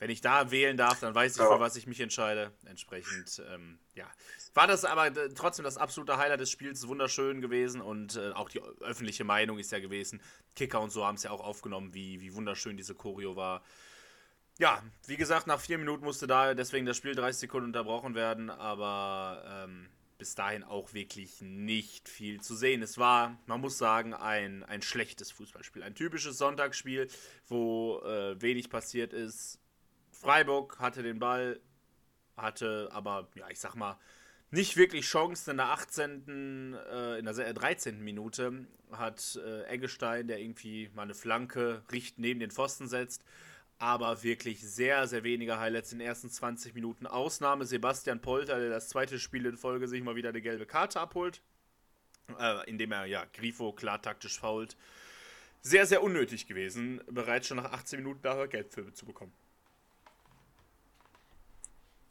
[0.00, 2.52] wenn ich da wählen darf, dann weiß ich, für was ich mich entscheide.
[2.64, 4.06] Entsprechend, ähm, ja.
[4.54, 8.48] War das aber äh, trotzdem das absolute Highlight des Spiels, wunderschön gewesen und äh, auch
[8.48, 10.22] die öffentliche Meinung ist ja gewesen.
[10.56, 13.62] Kicker und so haben es ja auch aufgenommen, wie, wie wunderschön diese Choreo war.
[14.58, 18.48] Ja, wie gesagt, nach vier Minuten musste da deswegen das Spiel 30 Sekunden unterbrochen werden,
[18.48, 22.82] aber ähm, bis dahin auch wirklich nicht viel zu sehen.
[22.82, 25.82] Es war, man muss sagen, ein, ein schlechtes Fußballspiel.
[25.82, 27.08] Ein typisches Sonntagsspiel,
[27.48, 29.60] wo äh, wenig passiert ist
[30.20, 31.60] Freiburg hatte den Ball,
[32.36, 33.98] hatte aber, ja, ich sag mal,
[34.50, 35.52] nicht wirklich Chancen.
[35.52, 38.02] In der 18., äh, in der 13.
[38.02, 43.24] Minute hat äh, Eggestein, der irgendwie mal eine Flanke richt neben den Pfosten setzt,
[43.78, 47.06] aber wirklich sehr, sehr wenige Highlights in den ersten 20 Minuten.
[47.06, 51.00] Ausnahme Sebastian Polter, der das zweite Spiel in Folge sich mal wieder eine gelbe Karte
[51.00, 51.40] abholt,
[52.38, 54.76] äh, indem er ja Grifo klar taktisch fault.
[55.62, 59.32] Sehr, sehr unnötig gewesen, bereits schon nach 18 Minuten dafür für zu bekommen.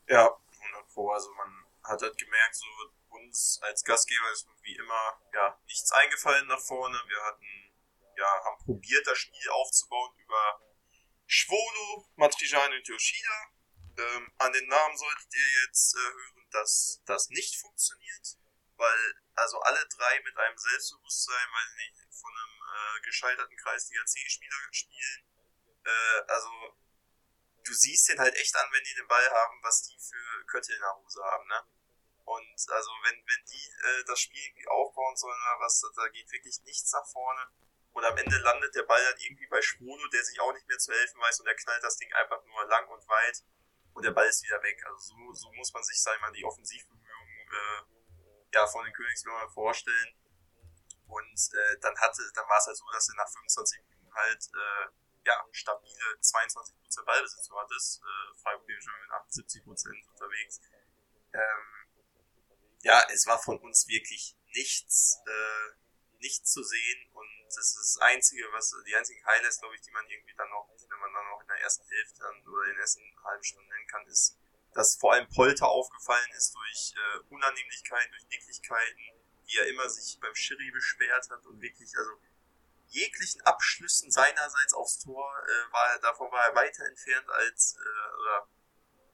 [0.10, 1.12] Ja, 100 Pro.
[1.12, 2.66] Also man hat halt gemerkt, so
[3.10, 7.00] uns als Gastgeber ist wie immer ja nichts eingefallen nach vorne.
[7.08, 7.46] Wir hatten
[8.18, 10.62] ja haben probiert das Spiel aufzubauen über
[11.28, 13.52] Schwolo, Matriciani und Yoshida.
[13.98, 18.38] Ähm, an den Namen solltet ihr jetzt äh, hören, dass das nicht funktioniert,
[18.78, 24.06] weil also alle drei mit einem Selbstbewusstsein, weil sie nicht von einem äh, gescheiterten Kreisliga
[24.06, 25.24] C-Spieler spielen.
[25.86, 26.50] Äh, also
[27.70, 30.74] du siehst den halt echt an, wenn die den Ball haben, was die für Köttel
[30.74, 31.62] in der Hose haben, ne?
[32.26, 36.32] Und also wenn, wenn die äh, das Spiel irgendwie aufbauen sollen oder was, da geht
[36.32, 37.48] wirklich nichts nach vorne.
[37.94, 40.78] Und am Ende landet der Ball dann irgendwie bei Schwolo, der sich auch nicht mehr
[40.78, 43.44] zu helfen weiß und der knallt das Ding einfach nur lang und weit
[43.94, 44.82] und der Ball ist wieder weg.
[44.86, 48.94] Also so, so muss man sich, sag ich mal, die Offensivbemühungen äh, ja, von den
[48.94, 50.16] Königsbürgern vorstellen.
[51.08, 54.44] Und äh, dann hatte, dann war es halt so, dass er nach 25 Minuten halt
[54.54, 54.88] äh,
[55.26, 58.02] ja, stabile 22% Ballbesitz war das.
[58.04, 60.62] Äh, Freiburg schon mit 78% unterwegs.
[61.34, 61.80] Ähm,
[62.82, 65.76] ja, es war von uns wirklich nichts, äh,
[66.20, 69.92] nichts zu sehen und das ist das einzige, was, die einzigen Highlights, glaube ich, die
[69.92, 72.74] man irgendwie dann noch, wenn man dann noch in der ersten Hälfte dann, oder in
[72.74, 74.38] der ersten halben Stunde nennen kann, ist,
[74.74, 79.04] dass vor allem Polter aufgefallen ist durch äh, Unannehmlichkeiten, durch Dicklichkeiten,
[79.46, 82.12] wie er immer sich beim Schiri beschwert hat und wirklich, also
[82.90, 88.48] jeglichen Abschlüssen seinerseits aufs Tor äh, war davon war er weiter entfernt als äh, oder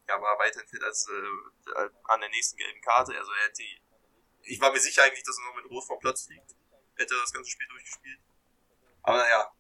[0.08, 3.18] ja war weiter entfernt als äh, an der nächsten gelben Karte.
[3.18, 3.64] Also er hätte
[4.44, 6.56] ich war mir sicher eigentlich, dass er noch mit Rot vom Platz fliegt.
[6.96, 8.20] Hätte das ganze Spiel durchgespielt.
[9.02, 9.52] Aber naja,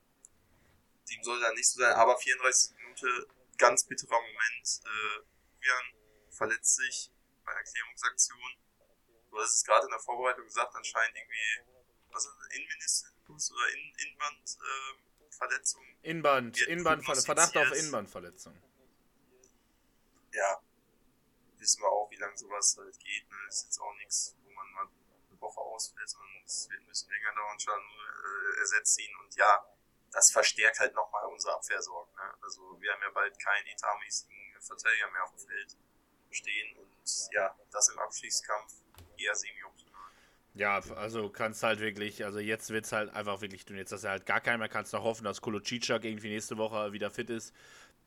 [1.10, 1.94] dem soll dann nicht so sein.
[1.94, 4.82] Aber 34 Minute, ganz bitterer Moment.
[4.86, 5.26] Äh,
[5.60, 7.12] Julian verletzt sich
[7.44, 8.58] bei einer Klärungsaktion
[9.36, 11.75] du hast es gerade in der Vorbereitung gesagt, anscheinend irgendwie,
[12.16, 15.84] was ist das, Innenmeniskus oder In Innenbandverletzung?
[15.84, 18.58] Äh, Innenband, Innenband, Verdacht auf Innenbandverletzung.
[20.32, 20.62] Ja,
[21.58, 23.30] wissen wir auch, wie lange sowas halt geht.
[23.30, 23.38] Ne?
[23.48, 24.88] Ist jetzt auch nichts, wo man mal
[25.30, 29.16] eine Woche ausfällt, sondern es wird ein bisschen länger dauern, schon äh, ersetzt ihn.
[29.18, 29.66] Und ja,
[30.12, 32.14] das verstärkt halt nochmal unsere Abwehrsorgen.
[32.16, 32.34] Ne?
[32.42, 35.78] Also wir haben ja bald keinen etatmäßigen Verteidiger mehr auf dem Feld
[36.32, 38.74] stehen und ja, das im Abstiegskampf
[39.18, 39.85] eher semi-optimal.
[40.56, 43.78] Ja, also kannst halt wirklich, also jetzt wird es halt einfach wirklich dünn.
[43.78, 46.94] Jetzt hast du halt gar keinen mehr, kannst noch hoffen, dass Kolocicak irgendwie nächste Woche
[46.94, 47.54] wieder fit ist.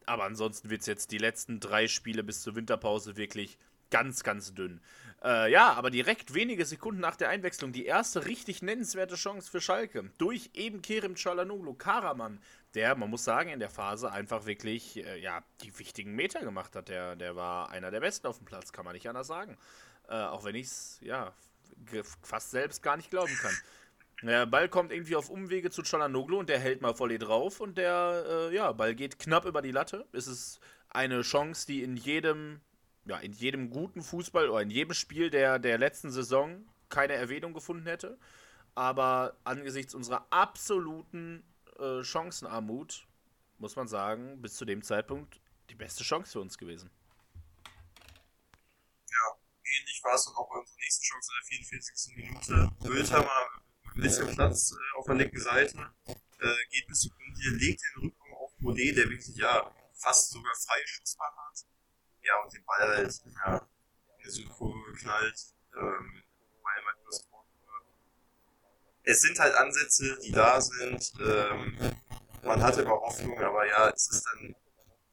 [0.06, 3.58] Aber ansonsten wird es jetzt die letzten drei Spiele bis zur Winterpause wirklich
[3.90, 4.80] ganz, ganz dünn.
[5.22, 9.60] Äh, ja, aber direkt wenige Sekunden nach der Einwechslung die erste richtig nennenswerte Chance für
[9.60, 10.10] Schalke.
[10.16, 12.40] Durch eben Kerem Çalhanoğlu, Karaman,
[12.74, 16.74] der, man muss sagen, in der Phase einfach wirklich, äh, ja, die wichtigen Meter gemacht
[16.76, 16.88] hat.
[16.88, 19.58] Der, der war einer der Besten auf dem Platz, kann man nicht anders sagen.
[20.08, 21.34] Äh, auch wenn ich es, ja,
[22.22, 23.54] fast selbst gar nicht glauben kann.
[24.22, 27.78] Der Ball kommt irgendwie auf Umwege zu Çalhanoğlu und der hält mal volley drauf und
[27.78, 30.06] der, äh, ja, Ball geht knapp über die Latte.
[30.12, 32.60] Es ist eine Chance, die in jedem,
[33.04, 37.54] ja, in jedem guten Fußball oder in jedem Spiel der, der letzten Saison keine Erwähnung
[37.54, 38.18] gefunden hätte.
[38.74, 41.44] Aber angesichts unserer absoluten
[41.78, 43.06] äh, Chancenarmut,
[43.58, 46.90] muss man sagen, bis zu dem Zeitpunkt die beste Chance für uns gewesen.
[49.76, 52.16] Ähnlich war es dann auch bei unserer nächsten Chance in der 44.
[52.16, 52.72] Minute.
[52.80, 53.48] Wildhammer
[53.94, 58.02] ein bisschen Platz äh, auf der linken Seite, äh, geht bis zur Grundlinie, legt den
[58.04, 61.66] Rücken auf Monet, der wirklich ja fast sogar freie Schussbahn hat.
[62.22, 65.54] Ja, und den Ball halt ja, in die Südkurve geknallt.
[65.76, 66.22] Ähm,
[69.08, 71.12] es sind halt Ansätze, die da sind.
[71.18, 71.78] Ähm,
[72.42, 74.54] man hatte immer Hoffnung, aber ja, es ist dann,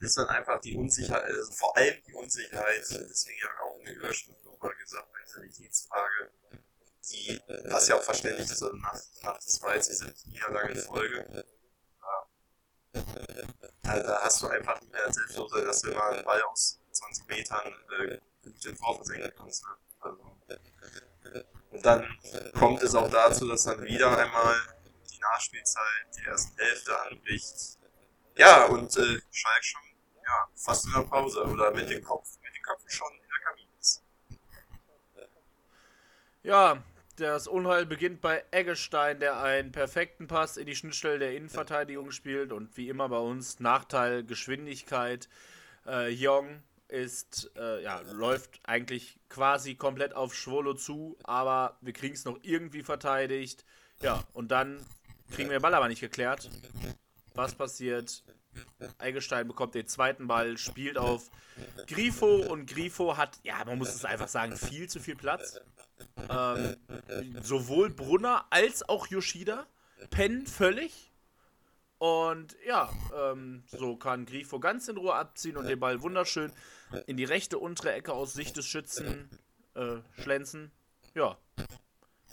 [0.05, 4.43] ist dann einfach die Unsicherheit, also vor allem die Unsicherheit, deswegen ja auch eine Überschrift
[4.45, 6.31] nochmal gesagt, Mentalitätsfrage,
[7.11, 11.45] die, was ja auch verständlich ist, also nach, nach zwei, diese Niederlage in Folge.
[12.93, 13.03] Ja.
[13.83, 17.73] Da hast du einfach nicht mehr Selbstloser, dass du mal einen Ball aus 20 Metern
[17.99, 19.63] äh, gut in Tor versenken kannst.
[19.63, 19.69] Ne?
[19.99, 20.35] Also,
[21.71, 22.19] und dann
[22.57, 24.55] kommt es auch dazu, dass dann wieder einmal
[25.11, 27.77] die Nachspielzeit, die erste Hälfte anbricht.
[28.37, 29.81] Ja, und äh, Schalke schon
[30.25, 33.39] ja, fast in der Pause oder mit dem Kopf, mit dem Kopf schon in der
[33.47, 34.03] Kabine ist.
[36.43, 36.83] Ja,
[37.17, 42.51] das Unheil beginnt bei Eggestein, der einen perfekten Pass in die Schnittstelle der Innenverteidigung spielt
[42.51, 45.29] und wie immer bei uns Nachteil Geschwindigkeit.
[45.85, 52.15] Äh, Jong ist, äh, ja, läuft eigentlich quasi komplett auf Schwolo zu, aber wir kriegen
[52.15, 53.65] es noch irgendwie verteidigt.
[54.01, 54.85] Ja, und dann
[55.31, 56.49] kriegen wir den Ball aber nicht geklärt.
[57.33, 58.23] Was passiert?
[58.99, 61.29] Eggestein bekommt den zweiten Ball, spielt auf
[61.87, 65.59] Grifo und Grifo hat, ja, man muss es einfach sagen, viel zu viel Platz.
[66.29, 66.75] Ähm,
[67.41, 69.65] sowohl Brunner als auch Yoshida
[70.09, 71.11] pennen völlig.
[71.97, 76.51] Und ja, ähm, so kann Grifo ganz in Ruhe abziehen und den Ball wunderschön
[77.07, 79.29] in die rechte untere Ecke aus Sicht des Schützen
[79.75, 80.71] äh, schlänzen.
[81.13, 81.37] Ja.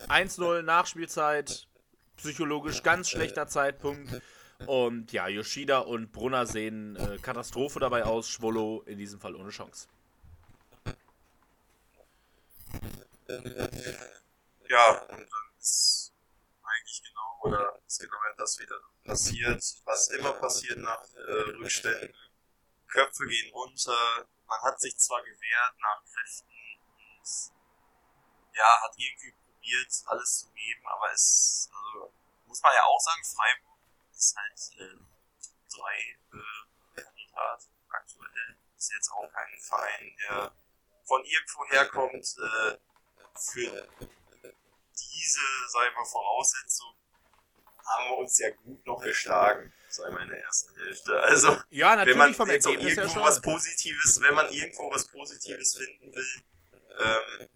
[0.09, 1.69] 1-0 Nachspielzeit.
[2.17, 4.21] Psychologisch ganz schlechter Zeitpunkt.
[4.67, 8.29] Und ja, Yoshida und Brunner sehen äh, Katastrophe dabei aus.
[8.29, 9.89] Schwolo in diesem Fall ohne Chance.
[14.69, 16.13] Ja, und dann ist
[16.63, 22.15] eigentlich genau, oder ist genau das wieder passiert, was immer passiert nach äh, Rückständen.
[22.89, 26.53] Köpfe gehen runter, man hat sich zwar gewehrt nach Kräften
[26.85, 27.53] und
[28.55, 32.13] ja, hat irgendwie probiert, alles zu geben, aber es, also,
[32.47, 33.72] muss man ja auch sagen, Freiburg
[34.15, 34.99] ist halt äh,
[35.75, 38.57] drei äh, Kandidat aktuell.
[38.77, 40.53] Ist jetzt auch kein Verein, der
[41.05, 42.77] von irgendwo herkommt, äh,
[43.39, 43.89] für
[44.97, 46.95] diese, sag ich mal, Voraussetzung
[47.85, 51.21] haben wir uns ja gut noch geschlagen, sag ich in der ersten Hälfte.
[51.21, 54.91] Also, ja, natürlich wenn man vom jetzt Ergebnis irgendwo ja was Positives, wenn man irgendwo
[54.91, 56.43] was Positives finden will,
[56.99, 57.49] ähm,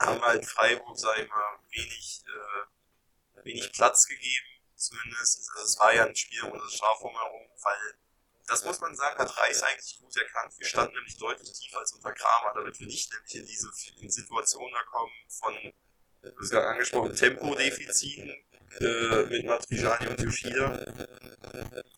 [0.00, 4.46] haben wir in Freiburg, sag ich mal, wenig, äh, wenig Platz gegeben,
[4.78, 5.50] zumindest.
[5.50, 7.98] Also, es war ja ein Spiel ohne Strafraum herum, weil
[8.48, 10.54] das muss man sagen, hat Reis eigentlich gut erkannt.
[10.58, 14.10] Wir standen nämlich deutlich tiefer als unter Kramer, damit wir nicht nämlich in diese in
[14.10, 15.54] Situationen kommen von,
[16.22, 18.34] du hast gerade angesprochen, Tempodefiziten
[18.80, 20.84] äh, mit Matrijani und Yoshida,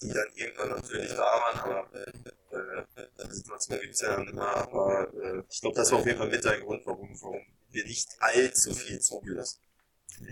[0.03, 4.57] die dann irgendwann natürlich da waren, aber äh, die Situation gibt es ja nicht mehr.
[4.57, 7.85] Aber äh, ich glaube, das war auf jeden Fall mit ein Grund, warum, warum wir
[7.85, 9.61] nicht allzu viel zugelassen
[10.19, 10.27] haben.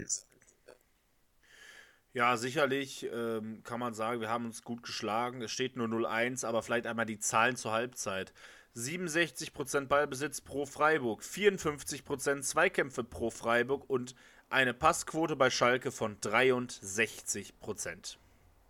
[2.18, 5.40] Ja, sicherlich ähm, kann man sagen, wir haben uns gut geschlagen.
[5.40, 8.32] Es steht nur 0-1, aber vielleicht einmal die Zahlen zur Halbzeit.
[8.74, 14.16] 67% Ballbesitz pro Freiburg, 54% Zweikämpfe pro Freiburg und
[14.50, 18.16] eine Passquote bei Schalke von 63%.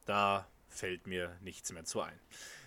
[0.04, 2.20] Da fällt mir nichts mehr zu ein.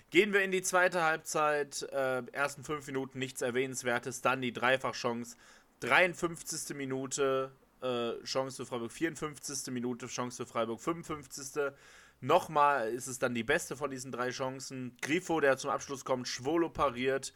[0.09, 1.83] Gehen wir in die zweite Halbzeit.
[1.91, 5.37] Äh, ersten fünf Minuten nichts Erwähnenswertes, dann die Dreifachchance.
[5.81, 6.75] 53.
[6.75, 9.73] Minute äh, Chance für Freiburg, 54.
[9.73, 11.73] Minute Chance für Freiburg, 55.
[12.19, 14.95] Nochmal ist es dann die beste von diesen drei Chancen.
[15.01, 17.33] Grifo, der zum Abschluss kommt, Schwolo pariert.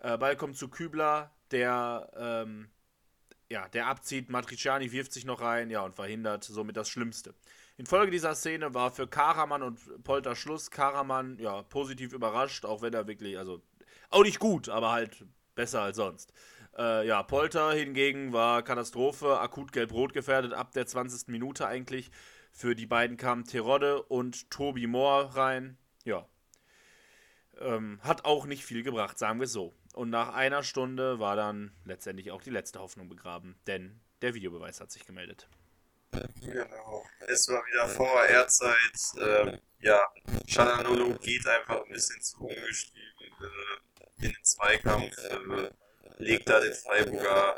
[0.00, 2.68] Äh, Ball kommt zu Kübler, der, ähm,
[3.50, 4.30] ja, der abzieht.
[4.30, 7.34] Matriciani wirft sich noch rein ja, und verhindert somit das Schlimmste.
[7.76, 10.70] Infolge dieser Szene war für Karaman und Polter Schluss.
[10.70, 13.62] Karaman, ja, positiv überrascht, auch wenn er wirklich, also,
[14.10, 15.24] auch nicht gut, aber halt
[15.56, 16.32] besser als sonst.
[16.78, 21.28] Äh, ja, Polter hingegen war Katastrophe, akut gelb-rot gefährdet, ab der 20.
[21.28, 22.10] Minute eigentlich.
[22.52, 25.76] Für die beiden kamen Terodde und Tobi Moore rein.
[26.04, 26.26] Ja.
[27.60, 29.74] Ähm, hat auch nicht viel gebracht, sagen wir so.
[29.94, 34.80] Und nach einer Stunde war dann letztendlich auch die letzte Hoffnung begraben, denn der Videobeweis
[34.80, 35.48] hat sich gemeldet.
[36.40, 37.04] Genau.
[37.26, 39.20] Es war wieder VAR-Zeit.
[39.20, 40.00] Ähm, ja,
[40.46, 45.16] Chalanolo geht einfach ein bisschen zu ungestüm äh, in den Zweikampf.
[45.18, 45.70] Äh,
[46.18, 47.56] legt da den Freiburger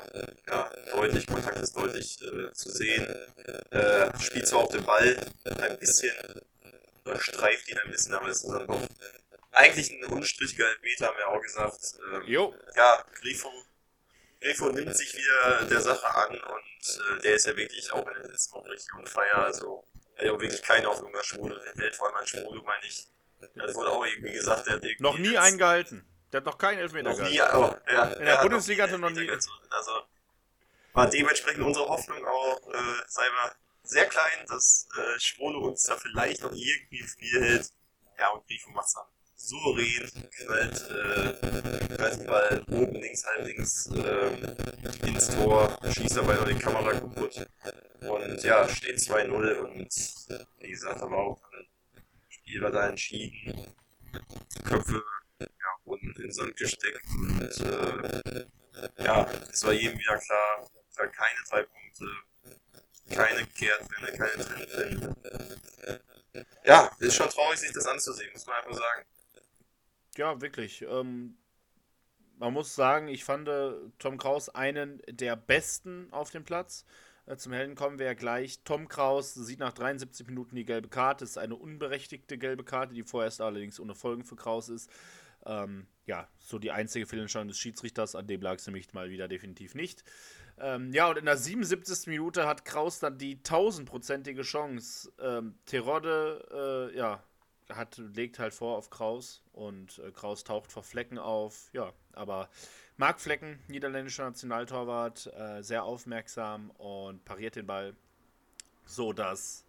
[0.49, 3.07] ja, deutlich, Kontakt ist deutlich äh, zu sehen.
[3.71, 6.13] Äh, spielt zwar auf den Ball ein bisschen,
[7.05, 8.81] oder streift ihn ein bisschen, aber es ist dann doch
[9.53, 11.81] eigentlich ein unstrittiger Elfmeter, haben wir auch gesagt.
[12.15, 12.55] Ähm, jo.
[12.77, 13.51] Ja, Grifo,
[14.41, 18.15] Grifo nimmt sich wieder der Sache an und äh, der ist ja wirklich auch in
[18.23, 21.25] der letzten Woche richtig on fire, also er hat ja auch wirklich keine Hoffnung mehr
[21.25, 23.07] Schwule hält, vor allem an Schwule, meine ich.
[23.55, 26.07] Das wurde auch irgendwie gesagt, der hat Noch nie jetzt- eingehalten.
[26.33, 28.99] Der hat noch keinen Elfmeter noch nie, oh, ja, In der ja, Bundesliga hat er
[28.99, 29.93] noch nie- Also,
[30.93, 35.97] war dementsprechend unsere Hoffnung auch, äh, sei mal sehr klein, dass äh, Schwole uns da
[35.97, 37.71] vielleicht noch irgendwie im Spiel hält.
[38.19, 39.05] Ja, und Grifo macht's dann
[39.37, 44.57] souverän, knallt, äh, knallt den Ball oben links, halb links ähm,
[45.07, 47.47] ins Tor, schießt dabei noch die Kamera kaputt.
[48.03, 49.89] Und ja, steht 2-0 und
[50.59, 51.67] wie gesagt, aber auch ein
[52.29, 53.75] Spiel war da entschieden.
[54.65, 55.03] Köpfe
[55.91, 58.47] wurden in Sand gesteckt und äh,
[59.03, 62.07] ja, es war jedem wieder klar, da keine drei Punkte,
[63.11, 66.01] keine Kehrtwende, keine Trendwende.
[66.65, 69.05] Ja, ist schon traurig, sich das anzusehen, muss man einfach sagen.
[70.17, 70.83] Ja, wirklich.
[70.83, 71.37] Ähm,
[72.39, 76.85] man muss sagen, ich fand äh, Tom Kraus einen der besten auf dem Platz.
[77.27, 78.61] Äh, zum Helden kommen wir ja gleich.
[78.65, 81.25] Tom Kraus sieht nach 73 Minuten die gelbe Karte.
[81.25, 84.91] Das ist eine unberechtigte gelbe Karte, die vorerst allerdings ohne Folgen für Kraus ist.
[85.47, 89.29] Ähm, ja, so die einzige Fehlentscheidung des Schiedsrichters, an dem lag es nämlich mal wieder
[89.29, 90.05] definitiv nicht.
[90.59, 92.09] Ähm, ja, und in der 77.
[92.09, 95.13] Minute hat Kraus dann die tausendprozentige Chance.
[95.21, 97.23] Ähm, Terodde, äh, ja,
[97.71, 101.71] hat, legt halt vor auf Kraus und äh, Kraus taucht vor Flecken auf.
[101.73, 102.51] Ja, aber
[102.97, 107.95] Marc Flecken, niederländischer Nationaltorwart, äh, sehr aufmerksam und pariert den Ball,
[108.85, 109.65] so dass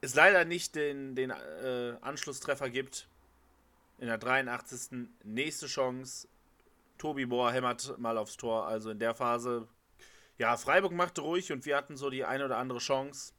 [0.00, 3.08] es leider nicht den, den äh, Anschlusstreffer gibt.
[3.98, 5.08] In der 83.
[5.22, 6.28] nächste Chance.
[6.98, 8.66] Tobi Bohr hämmert mal aufs Tor.
[8.66, 9.68] Also in der Phase,
[10.38, 13.32] ja, Freiburg machte ruhig und wir hatten so die eine oder andere Chance.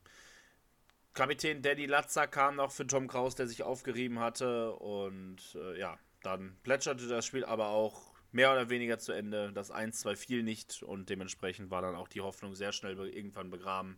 [1.13, 4.74] Kapitän Daddy Latzer kam noch für Tom Kraus, der sich aufgerieben hatte.
[4.74, 9.54] Und äh, ja, dann plätscherte das Spiel aber auch mehr oder weniger zu Ende.
[9.54, 13.98] Das 1-2 fiel nicht und dementsprechend war dann auch die Hoffnung sehr schnell irgendwann begraben.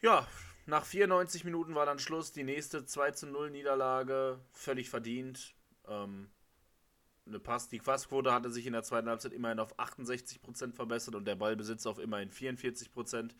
[0.00, 0.28] Ja,
[0.68, 2.32] nach 94 Minuten war dann Schluss.
[2.32, 5.54] Die nächste 2 0 Niederlage, völlig verdient.
[5.86, 6.30] Ähm,
[7.26, 11.24] eine Pass, die Passquote hatte sich in der zweiten Halbzeit immerhin auf 68% verbessert und
[11.24, 13.30] der Ballbesitz auf immerhin 44%.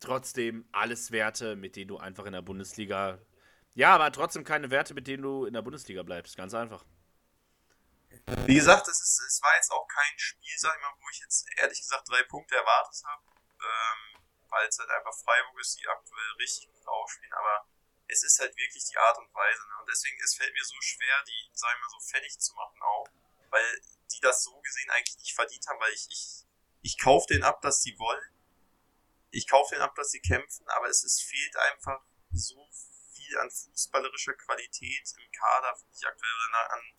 [0.00, 3.18] Trotzdem alles Werte, mit denen du einfach in der Bundesliga.
[3.74, 6.36] Ja, aber trotzdem keine Werte, mit denen du in der Bundesliga bleibst.
[6.36, 6.84] Ganz einfach.
[8.46, 11.20] Wie gesagt, es, ist, es war jetzt auch kein Spiel, sag ich mal, wo ich
[11.20, 13.22] jetzt ehrlich gesagt drei Punkte erwartet habe.
[13.60, 14.13] Ähm,
[14.54, 17.66] weil es halt einfach Freiburg ist, die aktuell richtig gut aufspielen, aber
[18.06, 19.62] es ist halt wirklich die Art und Weise.
[19.66, 19.74] Ne?
[19.80, 22.80] Und deswegen, es fällt mir so schwer, die, sag ich mal, so fertig zu machen
[22.82, 23.08] auch,
[23.50, 23.80] weil
[24.12, 26.46] die das so gesehen eigentlich nicht verdient haben, weil ich, ich,
[26.82, 28.30] ich kaufe denen ab, dass die wollen.
[29.30, 32.68] Ich kaufe denen ab, dass sie kämpfen, aber es, es fehlt einfach so
[33.14, 36.32] viel an fußballerischer Qualität im Kader, finde ich aktuell,
[36.70, 36.94] an,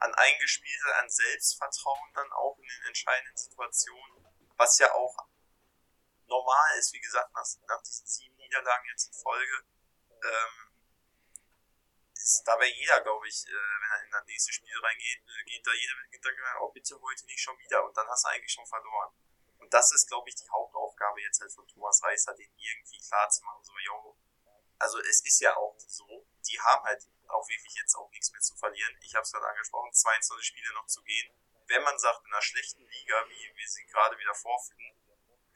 [0.00, 5.16] an, Eingespielter, an Selbstvertrauen dann auch in den entscheidenden Situationen, was ja auch
[6.30, 9.64] normal ist, wie gesagt, nach, nach diesen sieben Niederlagen jetzt in Folge,
[10.22, 10.70] ähm,
[12.14, 15.44] ist, da wäre jeder, glaube ich, äh, wenn er in das nächste Spiel reingeht, äh,
[15.44, 18.28] geht da jeder mit Gedanken, oh bitte heute nicht schon wieder und dann hast du
[18.28, 19.12] eigentlich schon verloren.
[19.58, 23.28] Und das ist, glaube ich, die Hauptaufgabe jetzt halt von Thomas Reißer, den irgendwie klar
[23.28, 24.16] zu machen, so, yo,
[24.78, 28.40] also es ist ja auch so, die haben halt auch wirklich jetzt auch nichts mehr
[28.40, 28.96] zu verlieren.
[29.02, 31.34] Ich habe es gerade angesprochen, 22 Spiele noch zu gehen.
[31.68, 34.90] wenn man sagt, in einer schlechten Liga, wie wir sie gerade wieder vorfinden,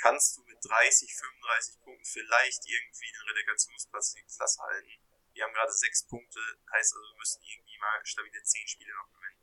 [0.05, 5.01] kannst du mit 30, 35 Punkten vielleicht irgendwie den Relegationsplatz Klasse halten.
[5.33, 6.41] Wir haben gerade sechs Punkte,
[6.71, 9.41] heißt also, wir müssen irgendwie mal stabile zehn Spiele noch gewinnen.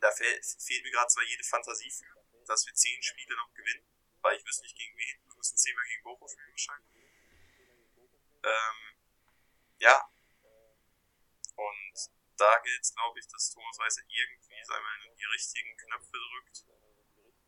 [0.00, 2.16] Da fehlt, fehlt mir gerade zwar jede Fantasie für,
[2.46, 3.84] dass wir zehn Spiele noch gewinnen,
[4.22, 5.20] weil ich wüsste nicht gegen wen.
[5.28, 6.90] Wir müssen zehnmal gegen Bochum spielen wahrscheinlich.
[8.42, 8.96] Ähm,
[9.80, 10.10] ja.
[11.56, 16.64] Und da gilt es, glaube ich, dass Thomas Weißer irgendwie einmal die richtigen Knöpfe drückt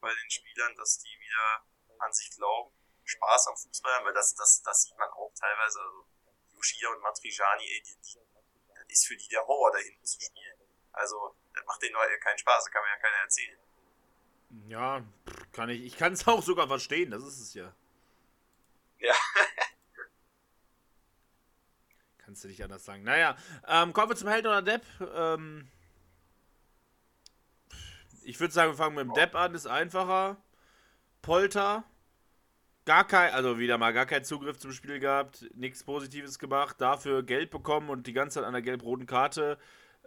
[0.02, 1.64] bei den Spielern, dass die wieder
[1.98, 2.74] an sich glauben,
[3.04, 5.80] Spaß am Fußball haben, weil das, das, das sieht man auch teilweise.
[5.80, 6.06] Also
[6.54, 8.18] Yoshida und Matrijani, ey, die, die,
[8.74, 10.58] das ist für die der Horror, da hinten zu spielen.
[10.92, 13.58] Also, das macht denen ja keinen Spaß, das kann mir ja keiner erzählen.
[14.68, 15.02] Ja,
[15.52, 15.82] kann ich.
[15.82, 17.74] Ich kann es auch sogar verstehen, das ist es ja.
[18.98, 19.14] Ja.
[22.18, 23.02] Kannst du nicht anders sagen.
[23.02, 23.36] Naja,
[23.66, 24.84] ähm, kommen wir zum Held oder Depp.
[25.00, 25.70] Ähm,
[28.24, 30.36] ich würde sagen, wir fangen mit dem Depp an, ist einfacher.
[31.22, 31.84] Polter.
[32.84, 37.22] Gar kein, also wieder mal gar keinen Zugriff zum Spiel gehabt, nichts Positives gemacht, dafür
[37.22, 39.56] Geld bekommen und die ganze Zeit an der gelb-roten Karte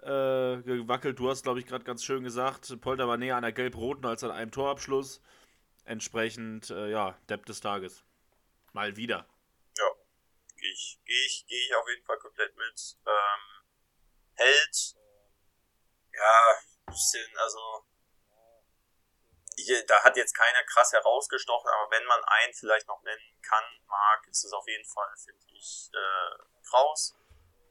[0.01, 1.17] äh, gewackelt.
[1.17, 4.25] Du hast, glaube ich, gerade ganz schön gesagt, Polter war näher an der gelb-roten als
[4.25, 5.21] an einem Torabschluss.
[5.85, 8.03] Entsprechend, äh, ja, Depp des Tages.
[8.73, 9.25] Mal wieder.
[9.77, 9.85] Ja,
[10.57, 12.97] gehe ich, geh ich, geh ich auf jeden Fall komplett mit.
[13.05, 13.55] Ähm,
[14.37, 14.95] Held,
[16.11, 17.85] ja, bisschen, also
[19.55, 23.63] hier, da hat jetzt keiner krass herausgestochen, aber wenn man einen vielleicht noch nennen kann,
[23.87, 27.15] mag, ist es auf jeden Fall, finde ich, äh, Kraus,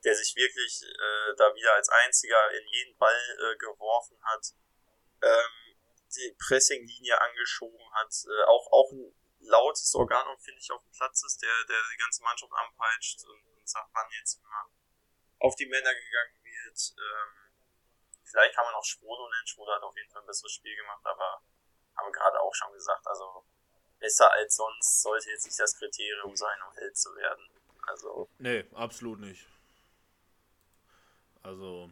[0.05, 4.47] der sich wirklich äh, da wieder als einziger in jeden Ball äh, geworfen hat,
[5.23, 5.77] ähm,
[6.15, 11.25] die Pressinglinie angeschoben hat, äh, auch, auch ein lautes Organ, finde ich, auf dem Platz
[11.25, 14.71] ist, der, der die ganze Mannschaft anpeitscht und, und sagt, wann jetzt immer
[15.41, 16.95] auf die Männer gegangen wird.
[16.97, 17.53] Ähm,
[18.25, 19.47] vielleicht kann man auch Schwodo nennen.
[19.47, 21.43] Schwodo hat auf jeden Fall ein besseres Spiel gemacht, aber
[21.97, 23.45] haben wir gerade auch schon gesagt, also
[23.99, 27.45] besser als sonst sollte jetzt nicht das Kriterium sein, um Held zu werden.
[27.87, 28.29] Also.
[28.39, 29.47] Nee, absolut nicht.
[31.43, 31.91] Also.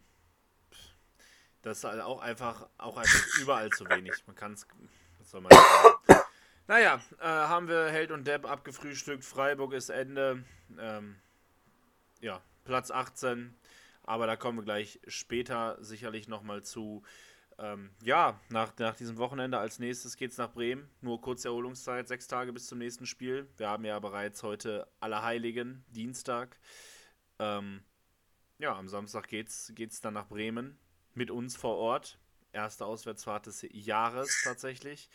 [1.63, 4.27] Das ist halt auch einfach, auch einfach überall zu wenig.
[4.27, 4.67] Man kann es.
[5.19, 6.23] Was soll man sagen?
[6.67, 9.25] Naja, äh, haben wir Held und Depp abgefrühstückt.
[9.25, 10.45] Freiburg ist Ende.
[10.79, 11.21] Ähm,
[12.21, 13.57] ja, Platz 18.
[14.05, 17.03] Aber da kommen wir gleich später sicherlich nochmal zu.
[17.63, 20.91] Ähm, ja, nach, nach diesem Wochenende als nächstes geht es nach Bremen.
[21.01, 23.49] Nur kurze Erholungszeit, sechs Tage bis zum nächsten Spiel.
[23.57, 26.59] Wir haben ja bereits heute Allerheiligen, Dienstag.
[27.39, 27.85] Ähm,
[28.59, 30.77] ja, am Samstag geht es dann nach Bremen
[31.15, 32.19] mit uns vor Ort.
[32.53, 35.09] Erste Auswärtsfahrt des Jahres tatsächlich.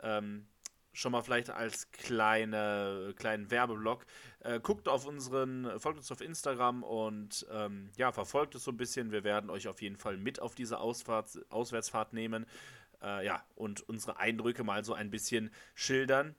[0.00, 0.48] Ähm,
[0.92, 4.04] schon mal vielleicht als kleine, kleinen Werbeblock.
[4.40, 8.76] Äh, guckt auf unseren, folgt uns auf Instagram und ähm, ja, verfolgt es so ein
[8.76, 9.10] bisschen.
[9.10, 12.46] Wir werden euch auf jeden Fall mit auf diese Ausfahrt, Auswärtsfahrt nehmen.
[13.02, 16.34] Äh, ja, und unsere Eindrücke mal so ein bisschen schildern.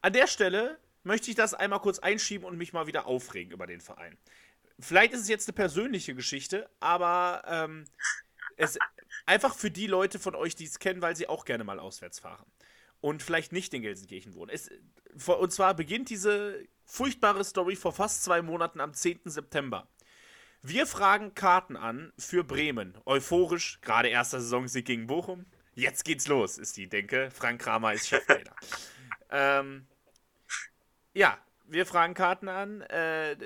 [0.00, 3.66] An der Stelle möchte ich das einmal kurz einschieben und mich mal wieder aufregen über
[3.66, 4.16] den Verein.
[4.78, 7.84] Vielleicht ist es jetzt eine persönliche Geschichte, aber ähm,
[8.56, 8.78] es
[9.24, 12.20] einfach für die Leute von euch, die es kennen, weil sie auch gerne mal auswärts
[12.20, 12.46] fahren
[13.00, 14.50] und vielleicht nicht in Gelsenkirchen wohnen.
[14.52, 14.70] Es,
[15.26, 19.20] und zwar beginnt diese furchtbare Story vor fast zwei Monaten am 10.
[19.24, 19.88] September.
[20.62, 22.98] Wir fragen Karten an für Bremen.
[23.04, 25.46] Euphorisch, gerade erster Saisonsieg gegen Bochum.
[25.74, 27.30] Jetzt geht's los, ist die Denke.
[27.30, 28.54] Frank Kramer ist Cheftrainer.
[29.30, 29.86] ähm,
[31.12, 32.80] ja, wir fragen Karten an.
[32.82, 33.36] Äh,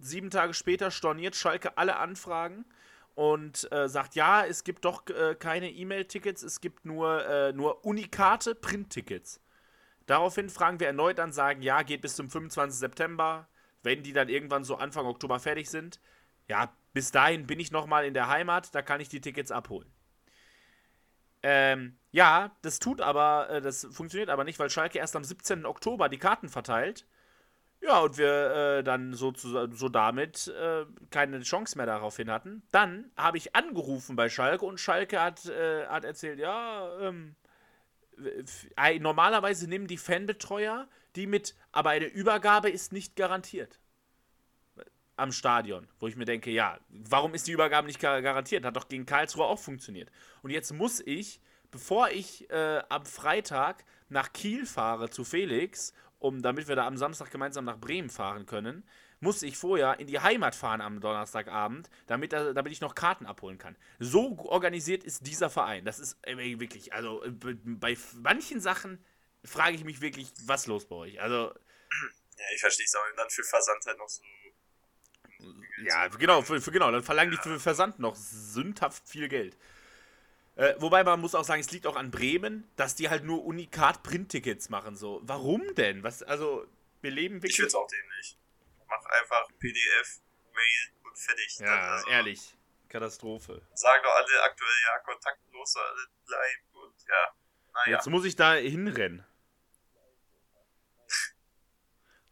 [0.00, 2.64] sieben Tage später storniert Schalke alle Anfragen
[3.14, 7.84] und äh, sagt, ja, es gibt doch äh, keine E-Mail-Tickets, es gibt nur, äh, nur
[7.84, 9.40] unikate Print-Tickets.
[10.06, 12.78] Daraufhin fragen wir erneut an, sagen, ja, geht bis zum 25.
[12.78, 13.48] September,
[13.82, 16.00] wenn die dann irgendwann so Anfang Oktober fertig sind.
[16.48, 19.90] Ja, bis dahin bin ich nochmal in der Heimat, da kann ich die Tickets abholen.
[21.42, 25.66] Ähm, ja, das tut aber, äh, das funktioniert aber nicht, weil Schalke erst am 17.
[25.66, 27.06] Oktober die Karten verteilt
[27.84, 32.62] ja, und wir äh, dann so, so damit äh, keine Chance mehr darauf hin hatten.
[32.72, 37.36] Dann habe ich angerufen bei Schalke und Schalke hat, äh, hat erzählt, ja, ähm,
[39.00, 43.78] normalerweise nehmen die Fanbetreuer die mit, aber eine Übergabe ist nicht garantiert.
[45.16, 48.64] Am Stadion, wo ich mir denke, ja, warum ist die Übergabe nicht garantiert?
[48.64, 50.10] Hat doch gegen Karlsruhe auch funktioniert.
[50.42, 55.92] Und jetzt muss ich, bevor ich äh, am Freitag nach Kiel fahre zu Felix
[56.24, 58.82] um, damit wir da am Samstag gemeinsam nach Bremen fahren können,
[59.20, 63.58] muss ich vorher in die Heimat fahren am Donnerstagabend, damit, damit ich noch Karten abholen
[63.58, 63.76] kann.
[63.98, 65.84] So organisiert ist dieser Verein.
[65.84, 69.04] Das ist äh, wirklich, also äh, bei manchen Sachen
[69.44, 71.20] frage ich mich wirklich, was los bei euch?
[71.20, 71.54] Also.
[72.36, 73.10] Ja, ich verstehe es auch.
[73.10, 74.22] Und dann für Versand halt noch so.
[75.84, 79.58] Ja, genau, für, für, genau, dann verlangen die für Versand noch sündhaft viel Geld.
[80.56, 83.44] Äh, wobei man muss auch sagen, es liegt auch an Bremen, dass die halt nur
[83.44, 84.96] Unikat-Print-Tickets machen.
[84.96, 86.02] So, warum denn?
[86.02, 86.66] Was, also,
[87.00, 87.52] wir leben wirklich.
[87.52, 88.38] Ich find's auch dämlich.
[88.88, 90.20] Mach einfach PDF,
[90.54, 91.58] Mail und fertig.
[91.58, 92.54] Ja, also, ehrlich.
[92.88, 93.60] Katastrophe.
[93.74, 97.34] Sagen doch alle aktuell, ja, kontaktlos alle bleiben und ja.
[97.72, 97.96] Naja.
[97.96, 99.26] Jetzt muss ich da hinrennen.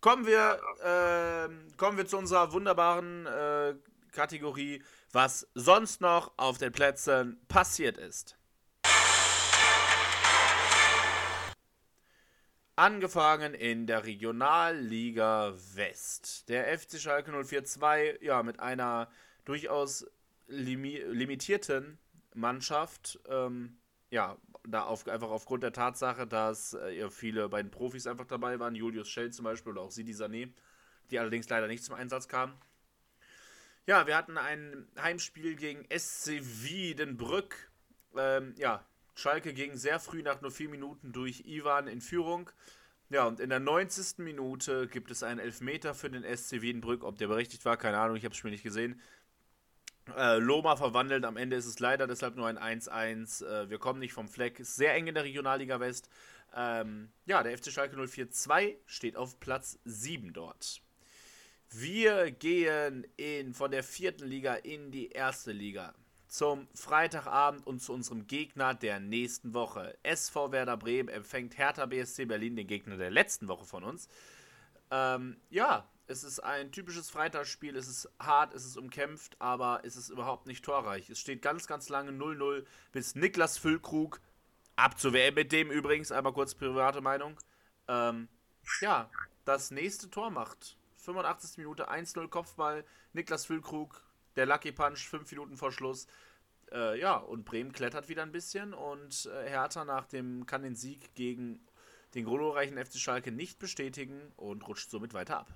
[0.03, 3.75] kommen wir, äh, kommen wir zu unserer wunderbaren äh,
[4.13, 4.83] Kategorie,
[5.13, 8.37] was sonst noch auf den Plätzen passiert ist.
[12.75, 16.49] Angefangen in der Regionalliga West.
[16.49, 19.11] Der FC Schalke 042, ja, mit einer
[19.45, 20.07] durchaus
[20.49, 21.99] limi limitierten
[22.35, 23.77] Mannschaft, ähm,
[24.11, 28.59] ja, da auf, einfach aufgrund der Tatsache, dass äh, viele bei den Profis einfach dabei
[28.59, 30.51] waren, Julius Schell zum Beispiel oder auch Sidi Sané,
[31.11, 32.55] die allerdings leider nicht zum Einsatz kamen.
[33.87, 37.71] Ja, wir hatten ein Heimspiel gegen SC Wiedenbrück.
[38.17, 42.49] Ähm, ja, Schalke ging sehr früh nach nur vier Minuten durch Ivan in Führung.
[43.11, 44.19] Ja, und in der 90.
[44.19, 47.03] Minute gibt es einen Elfmeter für den SC Wiedenbrück.
[47.03, 49.01] Ob der berechtigt war, keine Ahnung, ich habe es mir nicht gesehen.
[50.17, 53.45] Äh, Loma verwandelt, am Ende ist es leider deshalb nur ein 1-1.
[53.45, 56.09] Äh, wir kommen nicht vom Fleck, ist sehr eng in der Regionalliga West.
[56.55, 60.83] Ähm, ja, der FC Schalke 042 steht auf Platz 7 dort.
[61.75, 65.95] Wir gehen in, von der vierten Liga in die erste Liga.
[66.29, 69.97] Zum Freitagabend und zu unserem Gegner der nächsten Woche.
[70.03, 74.09] SV Werder Bremen empfängt Hertha BSC Berlin, den Gegner der letzten Woche von uns.
[74.91, 77.75] Ähm, ja, es ist ein typisches Freitagsspiel.
[77.75, 81.09] Es ist hart, es ist umkämpft, aber es ist überhaupt nicht torreich.
[81.09, 84.21] Es steht ganz, ganz lange 0-0 bis Niklas Füllkrug
[84.77, 85.35] abzuwehren.
[85.35, 87.39] Mit dem übrigens, einmal kurz private Meinung,
[87.89, 88.29] ähm,
[88.83, 89.09] ja,
[89.47, 90.77] das nächste Tor macht.
[91.03, 91.59] 85.
[91.59, 92.85] Minute 1-0 Kopfball.
[93.13, 94.03] Niklas Füllkrug,
[94.37, 96.07] der Lucky Punch, 5 Minuten vor Schluss.
[96.71, 100.77] Äh, ja, und Bremen klettert wieder ein bisschen und äh, Hertha nach dem kann den
[100.77, 101.67] Sieg gegen
[102.15, 105.49] den glorreichen FC Schalke nicht bestätigen und rutscht somit weiter ab.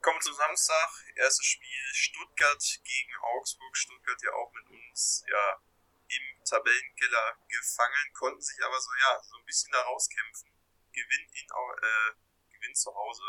[0.00, 3.76] Kommen zum Samstag, erstes Spiel Stuttgart gegen Augsburg.
[3.76, 5.60] Stuttgart ja auch mit uns ja
[6.08, 10.50] im Tabellenkeller gefangen, konnten sich aber so ja so ein bisschen da rauskämpfen.
[10.92, 12.27] Gewinn in äh,
[12.58, 13.22] Gewinn zu Hause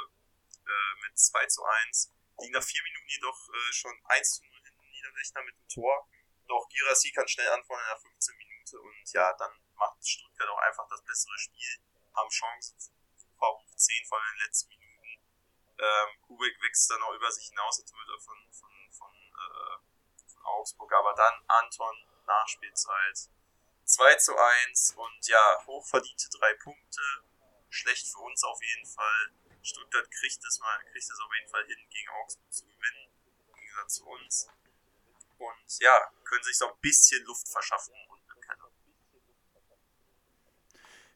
[0.66, 2.12] äh, mit 2 zu 1.
[2.40, 6.10] Liegen nach vier Minuten jedoch äh, schon 1 zu 0 hinten Niederlechner mit dem Tor.
[6.48, 10.88] Doch Girassi kann schnell in der 15 Minute und ja, dann macht Stuttgart auch einfach
[10.90, 11.80] das bessere Spiel,
[12.16, 14.90] haben Chancen Super hoch 10 von den letzten Minuten
[15.80, 20.46] ähm, Kubik wächst dann auch über sich hinaus als Torhüter von, von, von, äh, von
[20.46, 20.92] Augsburg.
[20.94, 23.30] Aber dann Anton, Nachspielzeit
[23.86, 27.02] 2 zu 1 und ja, hochverdiente drei Punkte.
[27.70, 29.32] Schlecht für uns auf jeden Fall.
[29.62, 33.12] Stuttgart kriegt es mal, kriegt es auf jeden Fall hin, gegen Augsburg zu gewinnen.
[33.48, 34.48] Im Gegensatz zu uns.
[35.38, 37.96] Und ja, können sich so ein bisschen Luft verschaffen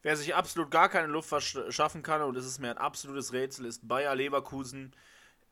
[0.03, 3.65] Wer sich absolut gar keine Luft verschaffen kann, und das ist mir ein absolutes Rätsel,
[3.65, 4.93] ist Bayer Leverkusen.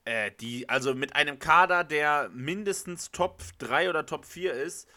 [0.04, 4.90] Äh, die, also mit einem Kader, der mindestens Top 3 oder Top 4 ist,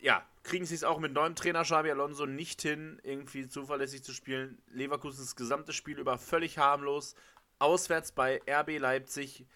[0.00, 4.12] ja, kriegen sie es auch mit neuem Trainer Xabi Alonso nicht hin, irgendwie zuverlässig zu
[4.12, 4.60] spielen.
[4.68, 7.14] Leverkusens gesamtes Spiel über völlig harmlos.
[7.58, 9.46] Auswärts bei RB Leipzig,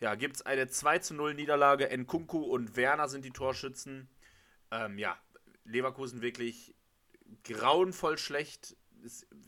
[0.00, 1.88] ja, gibt es eine 2 zu 0 Niederlage.
[1.96, 4.08] Nkunku und Werner sind die Torschützen.
[4.70, 5.16] Ähm, ja,
[5.64, 6.74] Leverkusen wirklich
[7.44, 8.76] grauenvoll schlecht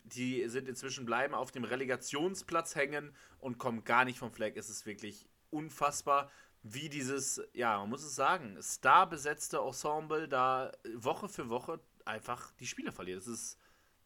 [0.05, 4.57] die sind inzwischen bleiben auf dem Relegationsplatz hängen und kommen gar nicht vom Fleck.
[4.57, 6.31] Es ist wirklich unfassbar,
[6.65, 12.67] wie dieses, ja, man muss es sagen, starbesetzte Ensemble da Woche für Woche einfach die
[12.67, 13.19] Spiele verliert.
[13.19, 13.59] Das ist,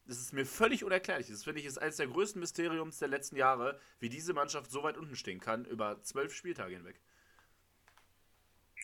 [0.05, 1.27] das ist mir völlig unerklärlich.
[1.27, 4.83] Das finde ich ist eines der größten Mysteriums der letzten Jahre, wie diese Mannschaft so
[4.83, 6.99] weit unten stehen kann, über zwölf Spieltage hinweg.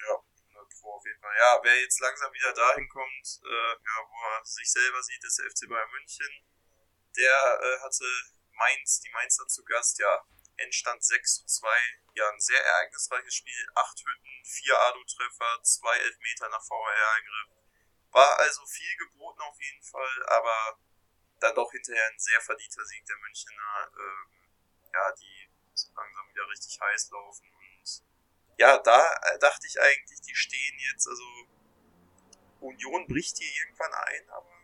[0.07, 1.36] Ja, auf jeden Fall.
[1.38, 5.39] Ja, wer jetzt langsam wieder dahin kommt, äh, ja, wo er sich selber sieht, ist
[5.39, 6.45] der FC Bayern München
[7.17, 8.05] der äh, hatte
[8.53, 10.26] Mainz, die Mainzer zu Gast, ja,
[10.58, 11.70] Endstand 6 zu 2,
[12.14, 17.49] ja, ein sehr ereignisreiches Spiel, 8 Hütten, 4 Alu-Treffer, 2 Elfmeter nach VR-Eingriff.
[18.12, 20.80] War also viel geboten auf jeden Fall, aber
[21.39, 24.30] dann doch hinterher ein sehr verdienter Sieg der Münchner, ähm,
[24.93, 28.03] ja, die so langsam wieder richtig heiß laufen und
[28.58, 31.24] ja, da äh, dachte ich eigentlich, die stehen jetzt, also
[32.62, 34.56] Union bricht hier irgendwann ein, aber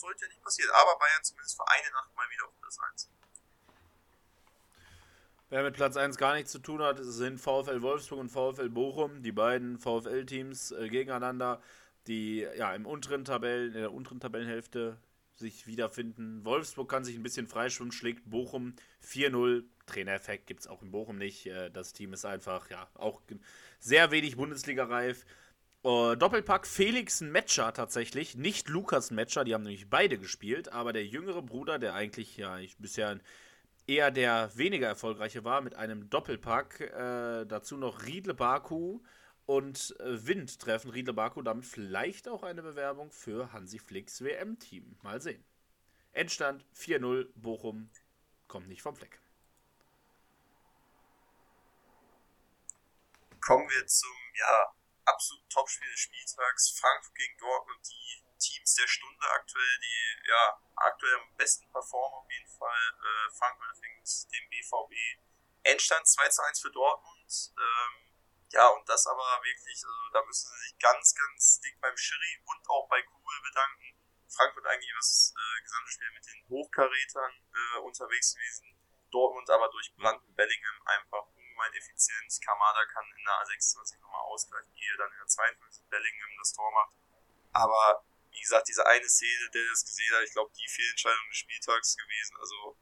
[0.00, 0.70] sollte ja nicht passieren.
[0.72, 3.10] Aber Bayern zumindest für eine Nacht mal wieder auf Platz 1.
[5.52, 9.20] Wer mit Platz 1 gar nichts zu tun hat, sind VfL Wolfsburg und VfL Bochum,
[9.20, 11.60] die beiden VfL-Teams äh, gegeneinander,
[12.06, 14.96] die ja im unteren Tabellen, in der unteren Tabellenhälfte
[15.34, 16.44] sich wiederfinden.
[16.44, 18.74] Wolfsburg kann sich ein bisschen freischwimmen, schlägt Bochum
[19.04, 19.64] 4-0.
[19.86, 21.46] Trainereffekt gibt es auch in Bochum nicht.
[21.46, 23.20] Äh, das Team ist einfach ja auch
[23.80, 25.26] sehr wenig Bundesliga-reif.
[25.82, 31.06] Uh, Doppelpack Felix Metscher tatsächlich, nicht Lukas Metscher, die haben nämlich beide gespielt, aber der
[31.06, 33.18] jüngere Bruder, der eigentlich ja bisher
[33.90, 39.00] eher der weniger erfolgreiche war, mit einem Doppelpack, äh, dazu noch Riedle Baku
[39.46, 40.90] und äh, Wind treffen.
[40.92, 44.96] Riedle Baku damit vielleicht auch eine Bewerbung für Hansi Flicks WM-Team.
[45.02, 45.44] Mal sehen.
[46.12, 47.90] Endstand 4-0, Bochum
[48.46, 49.20] kommt nicht vom Fleck.
[53.40, 54.74] Kommen wir zum, ja,
[55.04, 56.78] absoluten Topspiel des Spieltags.
[56.78, 62.30] Frankfurt gegen Dortmund, die Teams der Stunde aktuell, die ja aktuell am besten performen auf
[62.30, 62.82] jeden Fall.
[62.98, 64.94] Äh, Frankfurt empfängt den BVB.
[65.62, 67.52] Endstand 2 zu 1 für Dortmund.
[67.56, 68.10] Ähm,
[68.52, 72.42] ja, und das aber wirklich, also da müssen sie sich ganz, ganz dick beim Schiri
[72.44, 73.94] und auch bei Kugel bedanken.
[74.28, 78.74] Frankfurt eigentlich das äh, gesamte Spiel mit den Hochkarätern äh, unterwegs gewesen.
[79.10, 82.40] Dortmund aber durch Branden Bellingham einfach ungemein effizient.
[82.42, 86.70] Kamada kann in der A26 nochmal ausgleichen, ehe dann in der 52 Bellingham das Tor
[86.72, 86.96] macht.
[87.52, 91.38] Aber wie gesagt, diese eine Szene, der das gesehen hat, ich glaube, die Fehlentscheidung des
[91.38, 92.36] Spieltags gewesen.
[92.38, 92.78] Also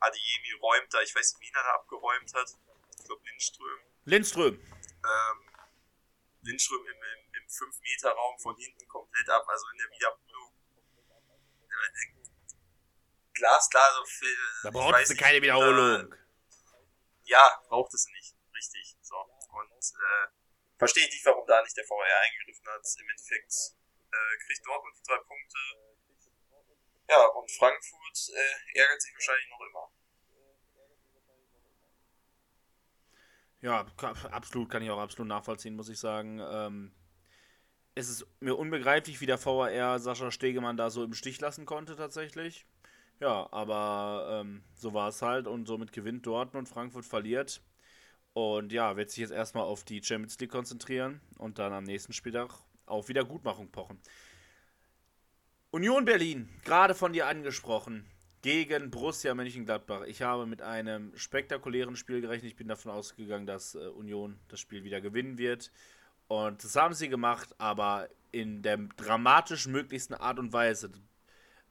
[0.00, 2.48] Adiemi räumt da, ich weiß nicht, wie er da abgeräumt hat.
[2.98, 3.80] Ich glaube, Lindström.
[4.04, 4.54] Lindström.
[4.54, 5.52] Ähm,
[6.42, 10.52] Lindström im, im, im 5-Meter-Raum von hinten komplett ab, also in der Wiederholung.
[11.68, 12.22] Äh,
[13.34, 14.36] glasklar, so viel.
[14.62, 16.12] Da braucht sie keine Wiederholung.
[16.12, 16.16] Äh,
[17.24, 18.34] ja, braucht es nicht.
[18.54, 18.96] Richtig.
[19.02, 19.16] So.
[19.16, 20.28] Und äh,
[20.78, 22.86] verstehe ich nicht, warum da nicht der VR eingegriffen hat.
[22.98, 23.81] Im Endeffekt
[24.12, 25.58] äh, kriegt Dortmund die drei Punkte.
[27.08, 29.90] Ja, und Frankfurt äh, ärgert sich wahrscheinlich noch immer.
[33.60, 33.86] Ja,
[34.32, 36.40] absolut, kann ich auch absolut nachvollziehen, muss ich sagen.
[36.40, 36.92] Ähm,
[37.94, 41.94] es ist mir unbegreiflich, wie der VAR Sascha Stegemann da so im Stich lassen konnte,
[41.94, 42.66] tatsächlich.
[43.20, 47.62] Ja, aber ähm, so war es halt und somit gewinnt Dortmund, Frankfurt verliert.
[48.32, 52.12] Und ja, wird sich jetzt erstmal auf die Champions League konzentrieren und dann am nächsten
[52.12, 52.50] Spieltag
[52.92, 53.98] auf Wiedergutmachung pochen.
[55.70, 58.06] Union Berlin, gerade von dir angesprochen,
[58.42, 60.02] gegen Borussia Mönchengladbach.
[60.02, 62.50] Ich habe mit einem spektakulären Spiel gerechnet.
[62.50, 65.72] Ich bin davon ausgegangen, dass äh, Union das Spiel wieder gewinnen wird.
[66.28, 70.90] Und das haben sie gemacht, aber in der dramatisch möglichsten Art und Weise.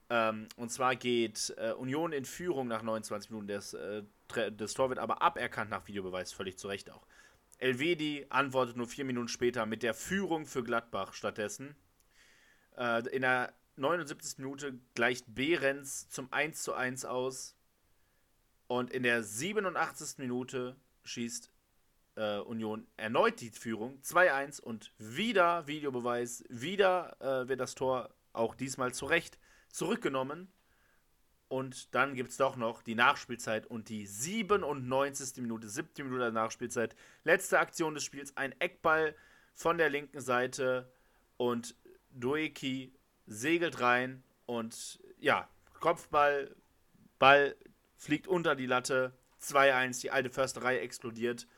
[0.09, 3.47] Ähm, und zwar geht äh, Union in Führung nach 29 Minuten.
[3.47, 4.03] Das, äh,
[4.51, 7.05] das Tor wird aber aberkannt nach Videobeweis, völlig zu Recht auch.
[7.61, 11.75] Elvedi antwortet nur vier Minuten später mit der Führung für Gladbach stattdessen.
[12.75, 14.39] Äh, in der 79.
[14.39, 17.55] Minute gleicht Behrens zum 1 zu 1 aus.
[18.67, 20.17] Und in der 87.
[20.17, 21.51] Minute schießt
[22.15, 28.55] äh, Union erneut die Führung 2-1 und wieder Videobeweis, wieder äh, wird das Tor auch
[28.55, 29.37] diesmal zurecht
[29.69, 30.51] zurückgenommen.
[31.51, 35.41] Und dann gibt es doch noch die Nachspielzeit und die 97.
[35.41, 35.91] Minute, 7.
[35.97, 36.95] Minute der Nachspielzeit.
[37.25, 39.13] Letzte Aktion des Spiels, ein Eckball
[39.53, 40.89] von der linken Seite
[41.35, 41.75] und
[42.11, 42.93] Doeki
[43.27, 45.49] segelt rein und ja,
[45.81, 46.55] Kopfball,
[47.19, 47.57] Ball
[47.97, 51.49] fliegt unter die Latte, 2-1, die alte Försterei explodiert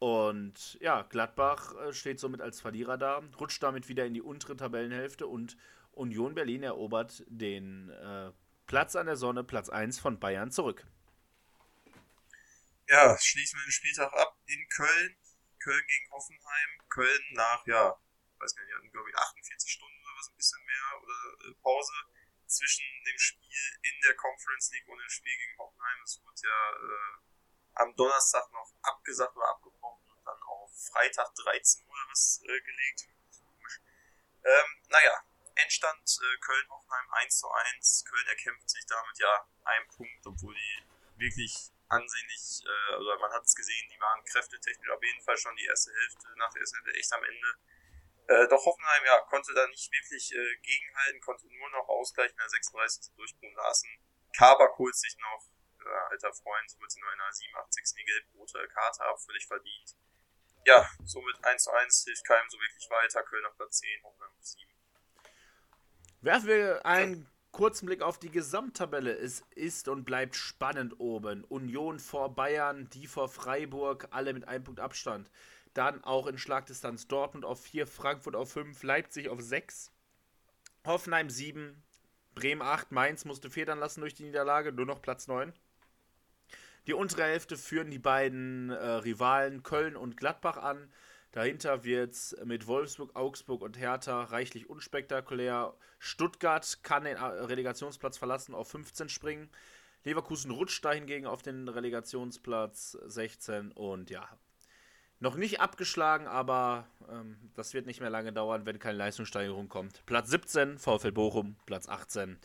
[0.00, 4.56] und ja, Gladbach äh, steht somit als Verlierer da, rutscht damit wieder in die untere
[4.56, 5.56] Tabellenhälfte und
[5.92, 8.32] Union Berlin erobert den äh,
[8.66, 10.86] Platz an der Sonne, Platz 1 von Bayern zurück.
[12.88, 15.16] Ja, schließen wir den Spieltag ab in Köln.
[15.58, 16.70] Köln gegen Hoffenheim.
[16.88, 17.98] Köln nach, ja,
[18.38, 21.94] weiß gar nicht, glaube ich 48 Stunden oder was, ein bisschen mehr oder äh, Pause
[22.46, 26.02] zwischen dem Spiel in der Conference League und dem Spiel gegen Hoffenheim.
[26.04, 31.84] Es wurde ja äh, am Donnerstag noch abgesagt oder abgebrochen und dann auf Freitag 13
[31.86, 33.08] Uhr was äh, gelegt.
[33.44, 33.80] Komisch.
[34.44, 35.22] Ähm, naja,
[35.56, 38.04] Endstand äh, Köln-Hoffenheim 1 zu 1.
[38.08, 40.84] Köln erkämpft sich damit ja einen Punkt, obwohl die
[41.16, 45.56] wirklich ansehnlich, äh, also man hat es gesehen, die waren kräftetechnisch auf jeden Fall schon
[45.56, 47.58] die erste Hälfte, nach der ersten Hälfte echt am Ende.
[48.28, 52.48] Äh, doch Hoffenheim ja, konnte da nicht wirklich äh, gegenhalten, konnte nur noch ausgleichen, der
[52.48, 53.14] 36.
[53.14, 53.88] durchbringen lassen.
[54.36, 55.46] Kabak holt sich noch,
[55.80, 57.94] äh, alter Freund, holt sich nur in der 87.
[57.96, 59.96] die gelb-rote Karte ab, völlig verdient.
[60.66, 64.32] Ja, somit 1 zu 1 hilft keinem so wirklich weiter, Köln auf Platz 10, Hoffenheim
[64.36, 64.75] auf 7.
[66.26, 69.16] Werfen wir einen kurzen Blick auf die Gesamttabelle.
[69.16, 71.44] Es ist und bleibt spannend oben.
[71.44, 75.30] Union vor Bayern, die vor Freiburg, alle mit einem Punkt Abstand.
[75.72, 79.92] Dann auch in Schlagdistanz Dortmund auf 4, Frankfurt auf 5, Leipzig auf 6,
[80.84, 81.80] Hoffenheim 7,
[82.34, 85.52] Bremen 8, Mainz musste federn lassen durch die Niederlage, nur noch Platz 9.
[86.88, 90.90] Die untere Hälfte führen die beiden äh, Rivalen Köln und Gladbach an.
[91.36, 95.74] Dahinter wird es mit Wolfsburg, Augsburg und Hertha reichlich unspektakulär.
[95.98, 99.50] Stuttgart kann den äh, Relegationsplatz verlassen, auf 15 springen.
[100.04, 104.26] Leverkusen rutscht da hingegen auf den Relegationsplatz 16 und ja.
[105.20, 110.06] noch nicht abgeschlagen, aber ähm, das wird nicht mehr lange dauern, wenn keine Leistungssteigerung kommt.
[110.06, 112.38] Platz 17, VfL Bochum, Platz 18.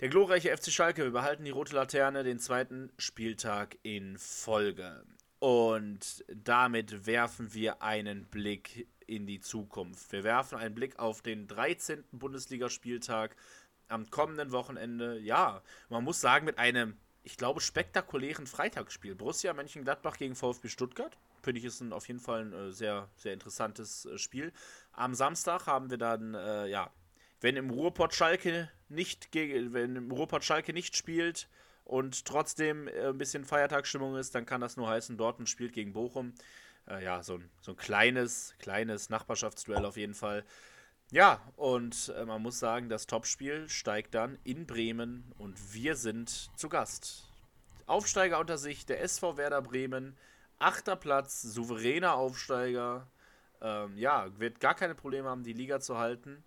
[0.00, 5.04] Der glorreiche FC Schalke, wir behalten die rote Laterne den zweiten Spieltag in Folge.
[5.40, 10.12] Und damit werfen wir einen Blick in die Zukunft.
[10.12, 12.04] Wir werfen einen Blick auf den 13.
[12.12, 13.34] Bundesligaspieltag
[13.88, 15.18] am kommenden Wochenende.
[15.18, 19.14] Ja, man muss sagen, mit einem, ich glaube, spektakulären Freitagsspiel.
[19.14, 21.16] Borussia Mönchengladbach gegen VfB Stuttgart.
[21.42, 24.52] Finde ich, ist ein, auf jeden Fall ein äh, sehr, sehr interessantes äh, Spiel.
[24.92, 26.90] Am Samstag haben wir dann, äh, ja,
[27.40, 31.48] wenn im Ruhrpott Schalke nicht wenn im Ruhrpott Schalke nicht spielt
[31.90, 35.92] und trotzdem äh, ein bisschen Feiertagsstimmung ist, dann kann das nur heißen, Dortmund spielt gegen
[35.92, 36.32] Bochum.
[36.88, 40.44] Äh, ja, so ein, so ein kleines, kleines Nachbarschaftsduell auf jeden Fall.
[41.10, 46.50] Ja, und äh, man muss sagen, das Topspiel steigt dann in Bremen und wir sind
[46.56, 47.24] zu Gast.
[47.86, 50.16] Aufsteiger unter sich, der SV Werder Bremen
[50.60, 53.08] Achter Platz, souveräner Aufsteiger.
[53.60, 56.44] Ähm, ja, wird gar keine Probleme haben, die Liga zu halten.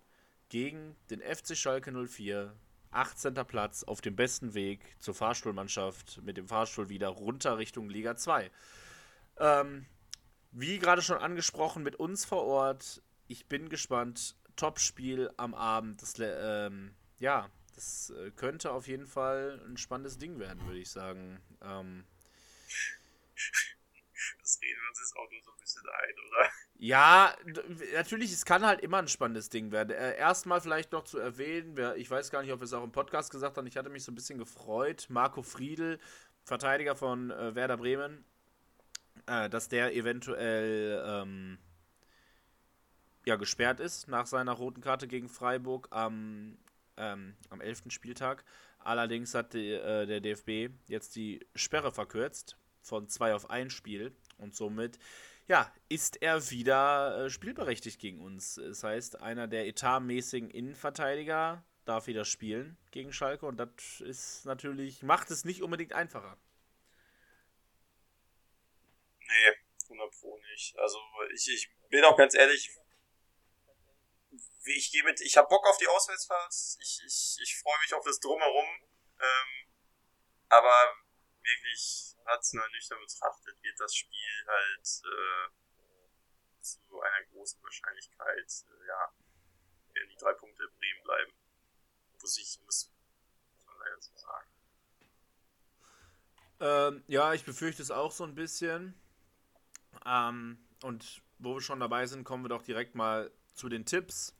[0.48, 2.54] Gegen den FC Schalke 04.
[2.94, 3.34] 18.
[3.46, 8.50] Platz auf dem besten Weg zur Fahrstuhlmannschaft mit dem Fahrstuhl wieder runter Richtung Liga 2.
[9.38, 9.86] Ähm,
[10.52, 13.02] wie gerade schon angesprochen, mit uns vor Ort.
[13.26, 14.36] Ich bin gespannt.
[14.56, 16.00] Topspiel am Abend.
[16.00, 20.90] Das, ähm, ja, das äh, könnte auf jeden Fall ein spannendes Ding werden, würde ich
[20.90, 21.40] sagen.
[21.60, 22.04] Ähm,
[24.40, 26.50] das reden wir uns jetzt auch nur so ein bisschen ein, oder?
[26.84, 27.34] Ja,
[27.94, 29.88] natürlich, es kann halt immer ein spannendes Ding werden.
[29.92, 32.92] Äh, erstmal vielleicht noch zu erwähnen, ich weiß gar nicht, ob wir es auch im
[32.92, 35.98] Podcast gesagt haben, ich hatte mich so ein bisschen gefreut, Marco Friedl,
[36.42, 38.22] Verteidiger von äh, Werder Bremen,
[39.24, 41.56] äh, dass der eventuell ähm,
[43.24, 46.58] ja, gesperrt ist nach seiner roten Karte gegen Freiburg am,
[46.98, 47.84] ähm, am 11.
[47.88, 48.44] Spieltag.
[48.78, 54.14] Allerdings hat die, äh, der DFB jetzt die Sperre verkürzt von zwei auf ein Spiel
[54.36, 54.98] und somit
[55.46, 58.54] ja, ist er wieder äh, spielberechtigt gegen uns.
[58.54, 65.02] Das heißt, einer der etatmäßigen Innenverteidiger darf wieder spielen gegen Schalke und das ist natürlich,
[65.02, 66.38] macht es nicht unbedingt einfacher.
[69.20, 70.78] Nee, 100 Pro nicht.
[70.78, 70.98] Also
[71.34, 72.70] ich, ich bin auch ganz ehrlich,
[74.64, 78.04] ich gehe mit, ich habe Bock auf die Auswärtsfahrt, ich, ich, ich freue mich auf
[78.04, 78.66] das Drumherum,
[79.20, 79.68] ähm,
[80.48, 80.72] aber
[81.44, 85.64] wirklich rational nüchtern betrachtet, wird das Spiel halt äh,
[86.60, 89.12] zu einer großen Wahrscheinlichkeit, äh, ja,
[89.92, 91.32] werden die drei Punkte Bremen bleiben.
[92.20, 92.90] Muss ich, muss,
[93.56, 94.50] muss man leider so sagen.
[96.60, 98.98] Ähm, ja, ich befürchte es auch so ein bisschen.
[100.06, 104.34] Ähm, und wo wir schon dabei sind, kommen wir doch direkt mal zu den Tipps.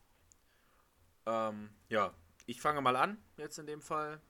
[1.27, 2.15] Ähm, ja,
[2.47, 4.21] ich fange mal an, jetzt in dem Fall.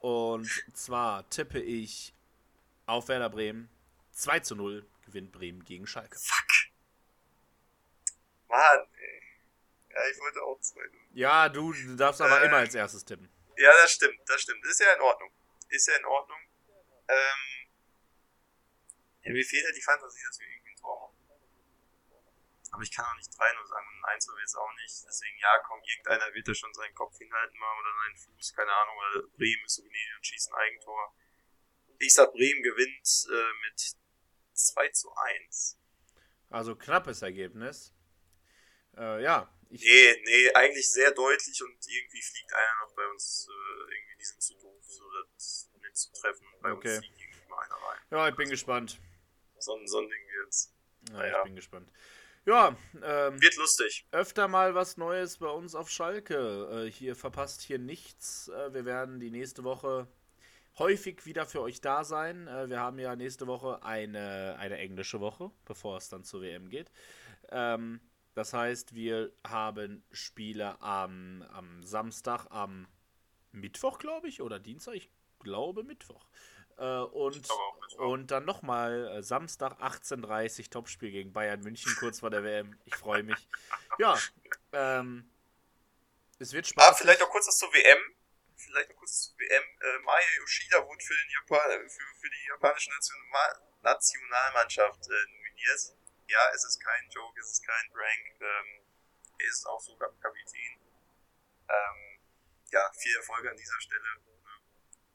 [0.00, 2.14] Und zwar tippe ich
[2.86, 3.70] auf Werder Bremen.
[4.12, 6.18] 2 zu 0 gewinnt Bremen gegen Schalke.
[6.18, 6.70] Fuck.
[8.48, 9.22] Mann, ey.
[9.90, 10.90] Ja, ich wollte auch 2 0.
[11.12, 13.28] Ja, du darfst aber äh, immer als erstes tippen.
[13.56, 14.64] Ja, das stimmt, das stimmt.
[14.64, 15.30] Ist ja in Ordnung.
[15.68, 16.38] Ist ja in Ordnung.
[17.08, 17.68] Ähm,
[19.22, 21.16] ja, mir fehlt ja die Fantasie, dass wir irgendwie ein Tor machen.
[22.70, 25.04] Aber ich kann auch nicht 3-0 sagen und 1 0 jetzt auch nicht.
[25.06, 28.72] Deswegen, ja, komm, irgendeiner wird da schon seinen Kopf hinhalten mal oder seinen Fuß, keine
[28.72, 31.14] Ahnung, oder Bremen ist so gnädig und schießt ein Eigentor.
[31.98, 33.96] Ich sag, Bremen gewinnt äh, mit
[34.54, 35.78] 2 zu 1.
[36.50, 37.92] Also knappes Ergebnis.
[38.96, 39.52] Äh, ja.
[39.68, 44.16] Ich nee, nee, eigentlich sehr deutlich und irgendwie fliegt einer noch bei uns, äh, irgendwie,
[44.18, 45.04] die sind zu doof, so
[45.34, 46.46] das nicht zu treffen.
[46.60, 46.96] Bei okay.
[46.96, 47.98] uns fliegt irgendwie mal einer rein.
[48.10, 49.00] Ja, ich bin also, gespannt.
[49.58, 50.74] So ein, so ein Ding wird's.
[51.08, 51.38] Ja, naja.
[51.38, 51.90] ich bin gespannt.
[52.46, 54.06] Ja, ähm, wird lustig.
[54.12, 56.86] Öfter mal was Neues bei uns auf Schalke.
[56.86, 58.48] Äh, hier verpasst hier nichts.
[58.48, 60.08] Äh, wir werden die nächste Woche
[60.78, 62.48] häufig wieder für euch da sein.
[62.48, 66.70] Äh, wir haben ja nächste Woche eine, eine englische Woche, bevor es dann zur WM
[66.70, 66.90] geht.
[67.50, 68.00] Ähm,
[68.34, 72.86] das heißt, wir haben Spiele am, am Samstag, am
[73.52, 75.10] Mittwoch, glaube ich, oder Dienstag, ich
[75.40, 76.26] glaube Mittwoch.
[76.80, 77.48] Äh, und,
[77.98, 82.76] und dann nochmal äh, Samstag 18.30 Uhr Topspiel gegen Bayern München, kurz vor der WM.
[82.86, 83.48] Ich freue mich.
[83.98, 84.18] Ja,
[84.72, 85.30] ähm,
[86.38, 86.92] es wird spannend.
[86.92, 87.98] Ah, vielleicht auch kurz was zur WM
[88.60, 89.64] vielleicht noch kurz zu WM.
[89.80, 95.32] Äh, Maya Yoshida wurde für, den Japan äh, für, für die japanische National Nationalmannschaft äh,
[95.36, 95.96] nominiert.
[96.28, 98.40] Ja, es ist kein Joke, es ist kein Prank.
[98.40, 98.82] Ähm,
[99.38, 100.78] er ist auch sogar Kapitän.
[101.68, 102.20] Ähm,
[102.70, 104.20] ja, viel Erfolg an dieser Stelle.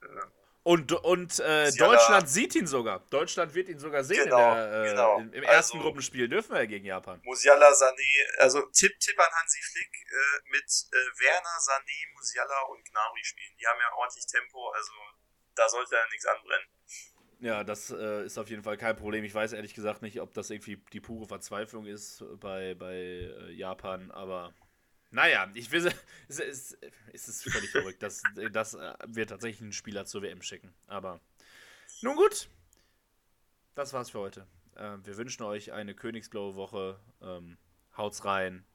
[0.02, 3.00] Äh, und, und äh, Deutschland sieht ihn sogar.
[3.12, 5.20] Deutschland wird ihn sogar sehen genau, der, äh, genau.
[5.20, 6.28] im, ersten also, Gruppenspiel.
[6.28, 7.22] Dürfen wir gegen Japan.
[7.24, 12.84] Musiala, Sané, also Tipp, Tipp an Hansi Flick äh, mit äh, Werner, Sané, Musiala und
[12.84, 13.56] Gnabry spielen.
[13.62, 14.92] Die haben ja ordentlich Tempo, also
[15.54, 16.68] da sollte ja nichts anbrennen.
[17.42, 19.24] Ja, das äh, ist auf jeden Fall kein Problem.
[19.24, 23.52] Ich weiß ehrlich gesagt nicht, ob das irgendwie die pure Verzweiflung ist bei, bei äh,
[23.52, 24.52] Japan, aber
[25.16, 25.92] naja, ich will,
[26.28, 26.78] es ist,
[27.14, 30.74] es ist völlig verrückt, dass, dass wir tatsächlich einen Spieler zur WM schicken.
[30.88, 31.20] Aber
[32.02, 32.50] nun gut,
[33.74, 34.46] das war's für heute.
[34.76, 37.00] Äh, wir wünschen euch eine königsblaue Woche.
[37.22, 37.58] Ähm,
[37.98, 38.66] haut's rein.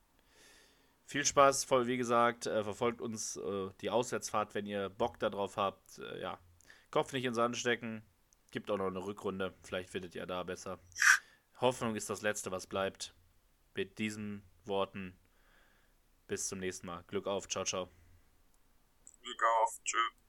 [1.04, 2.46] Viel Spaß, voll wie gesagt.
[2.46, 5.98] Äh, verfolgt uns äh, die Auswärtsfahrt, wenn ihr Bock darauf habt.
[5.98, 6.38] Äh, ja,
[6.90, 8.02] Kopf nicht in den Sand stecken.
[8.50, 9.54] Gibt auch noch eine Rückrunde.
[9.62, 10.78] Vielleicht findet ihr da besser.
[11.60, 13.14] Hoffnung ist das Letzte, was bleibt.
[13.74, 15.16] Mit diesen Worten.
[16.30, 17.02] Bis zum nächsten Mal.
[17.08, 17.48] Glück auf.
[17.48, 17.90] Ciao, ciao.
[19.20, 19.80] Glück auf.
[19.84, 20.19] Tschüss.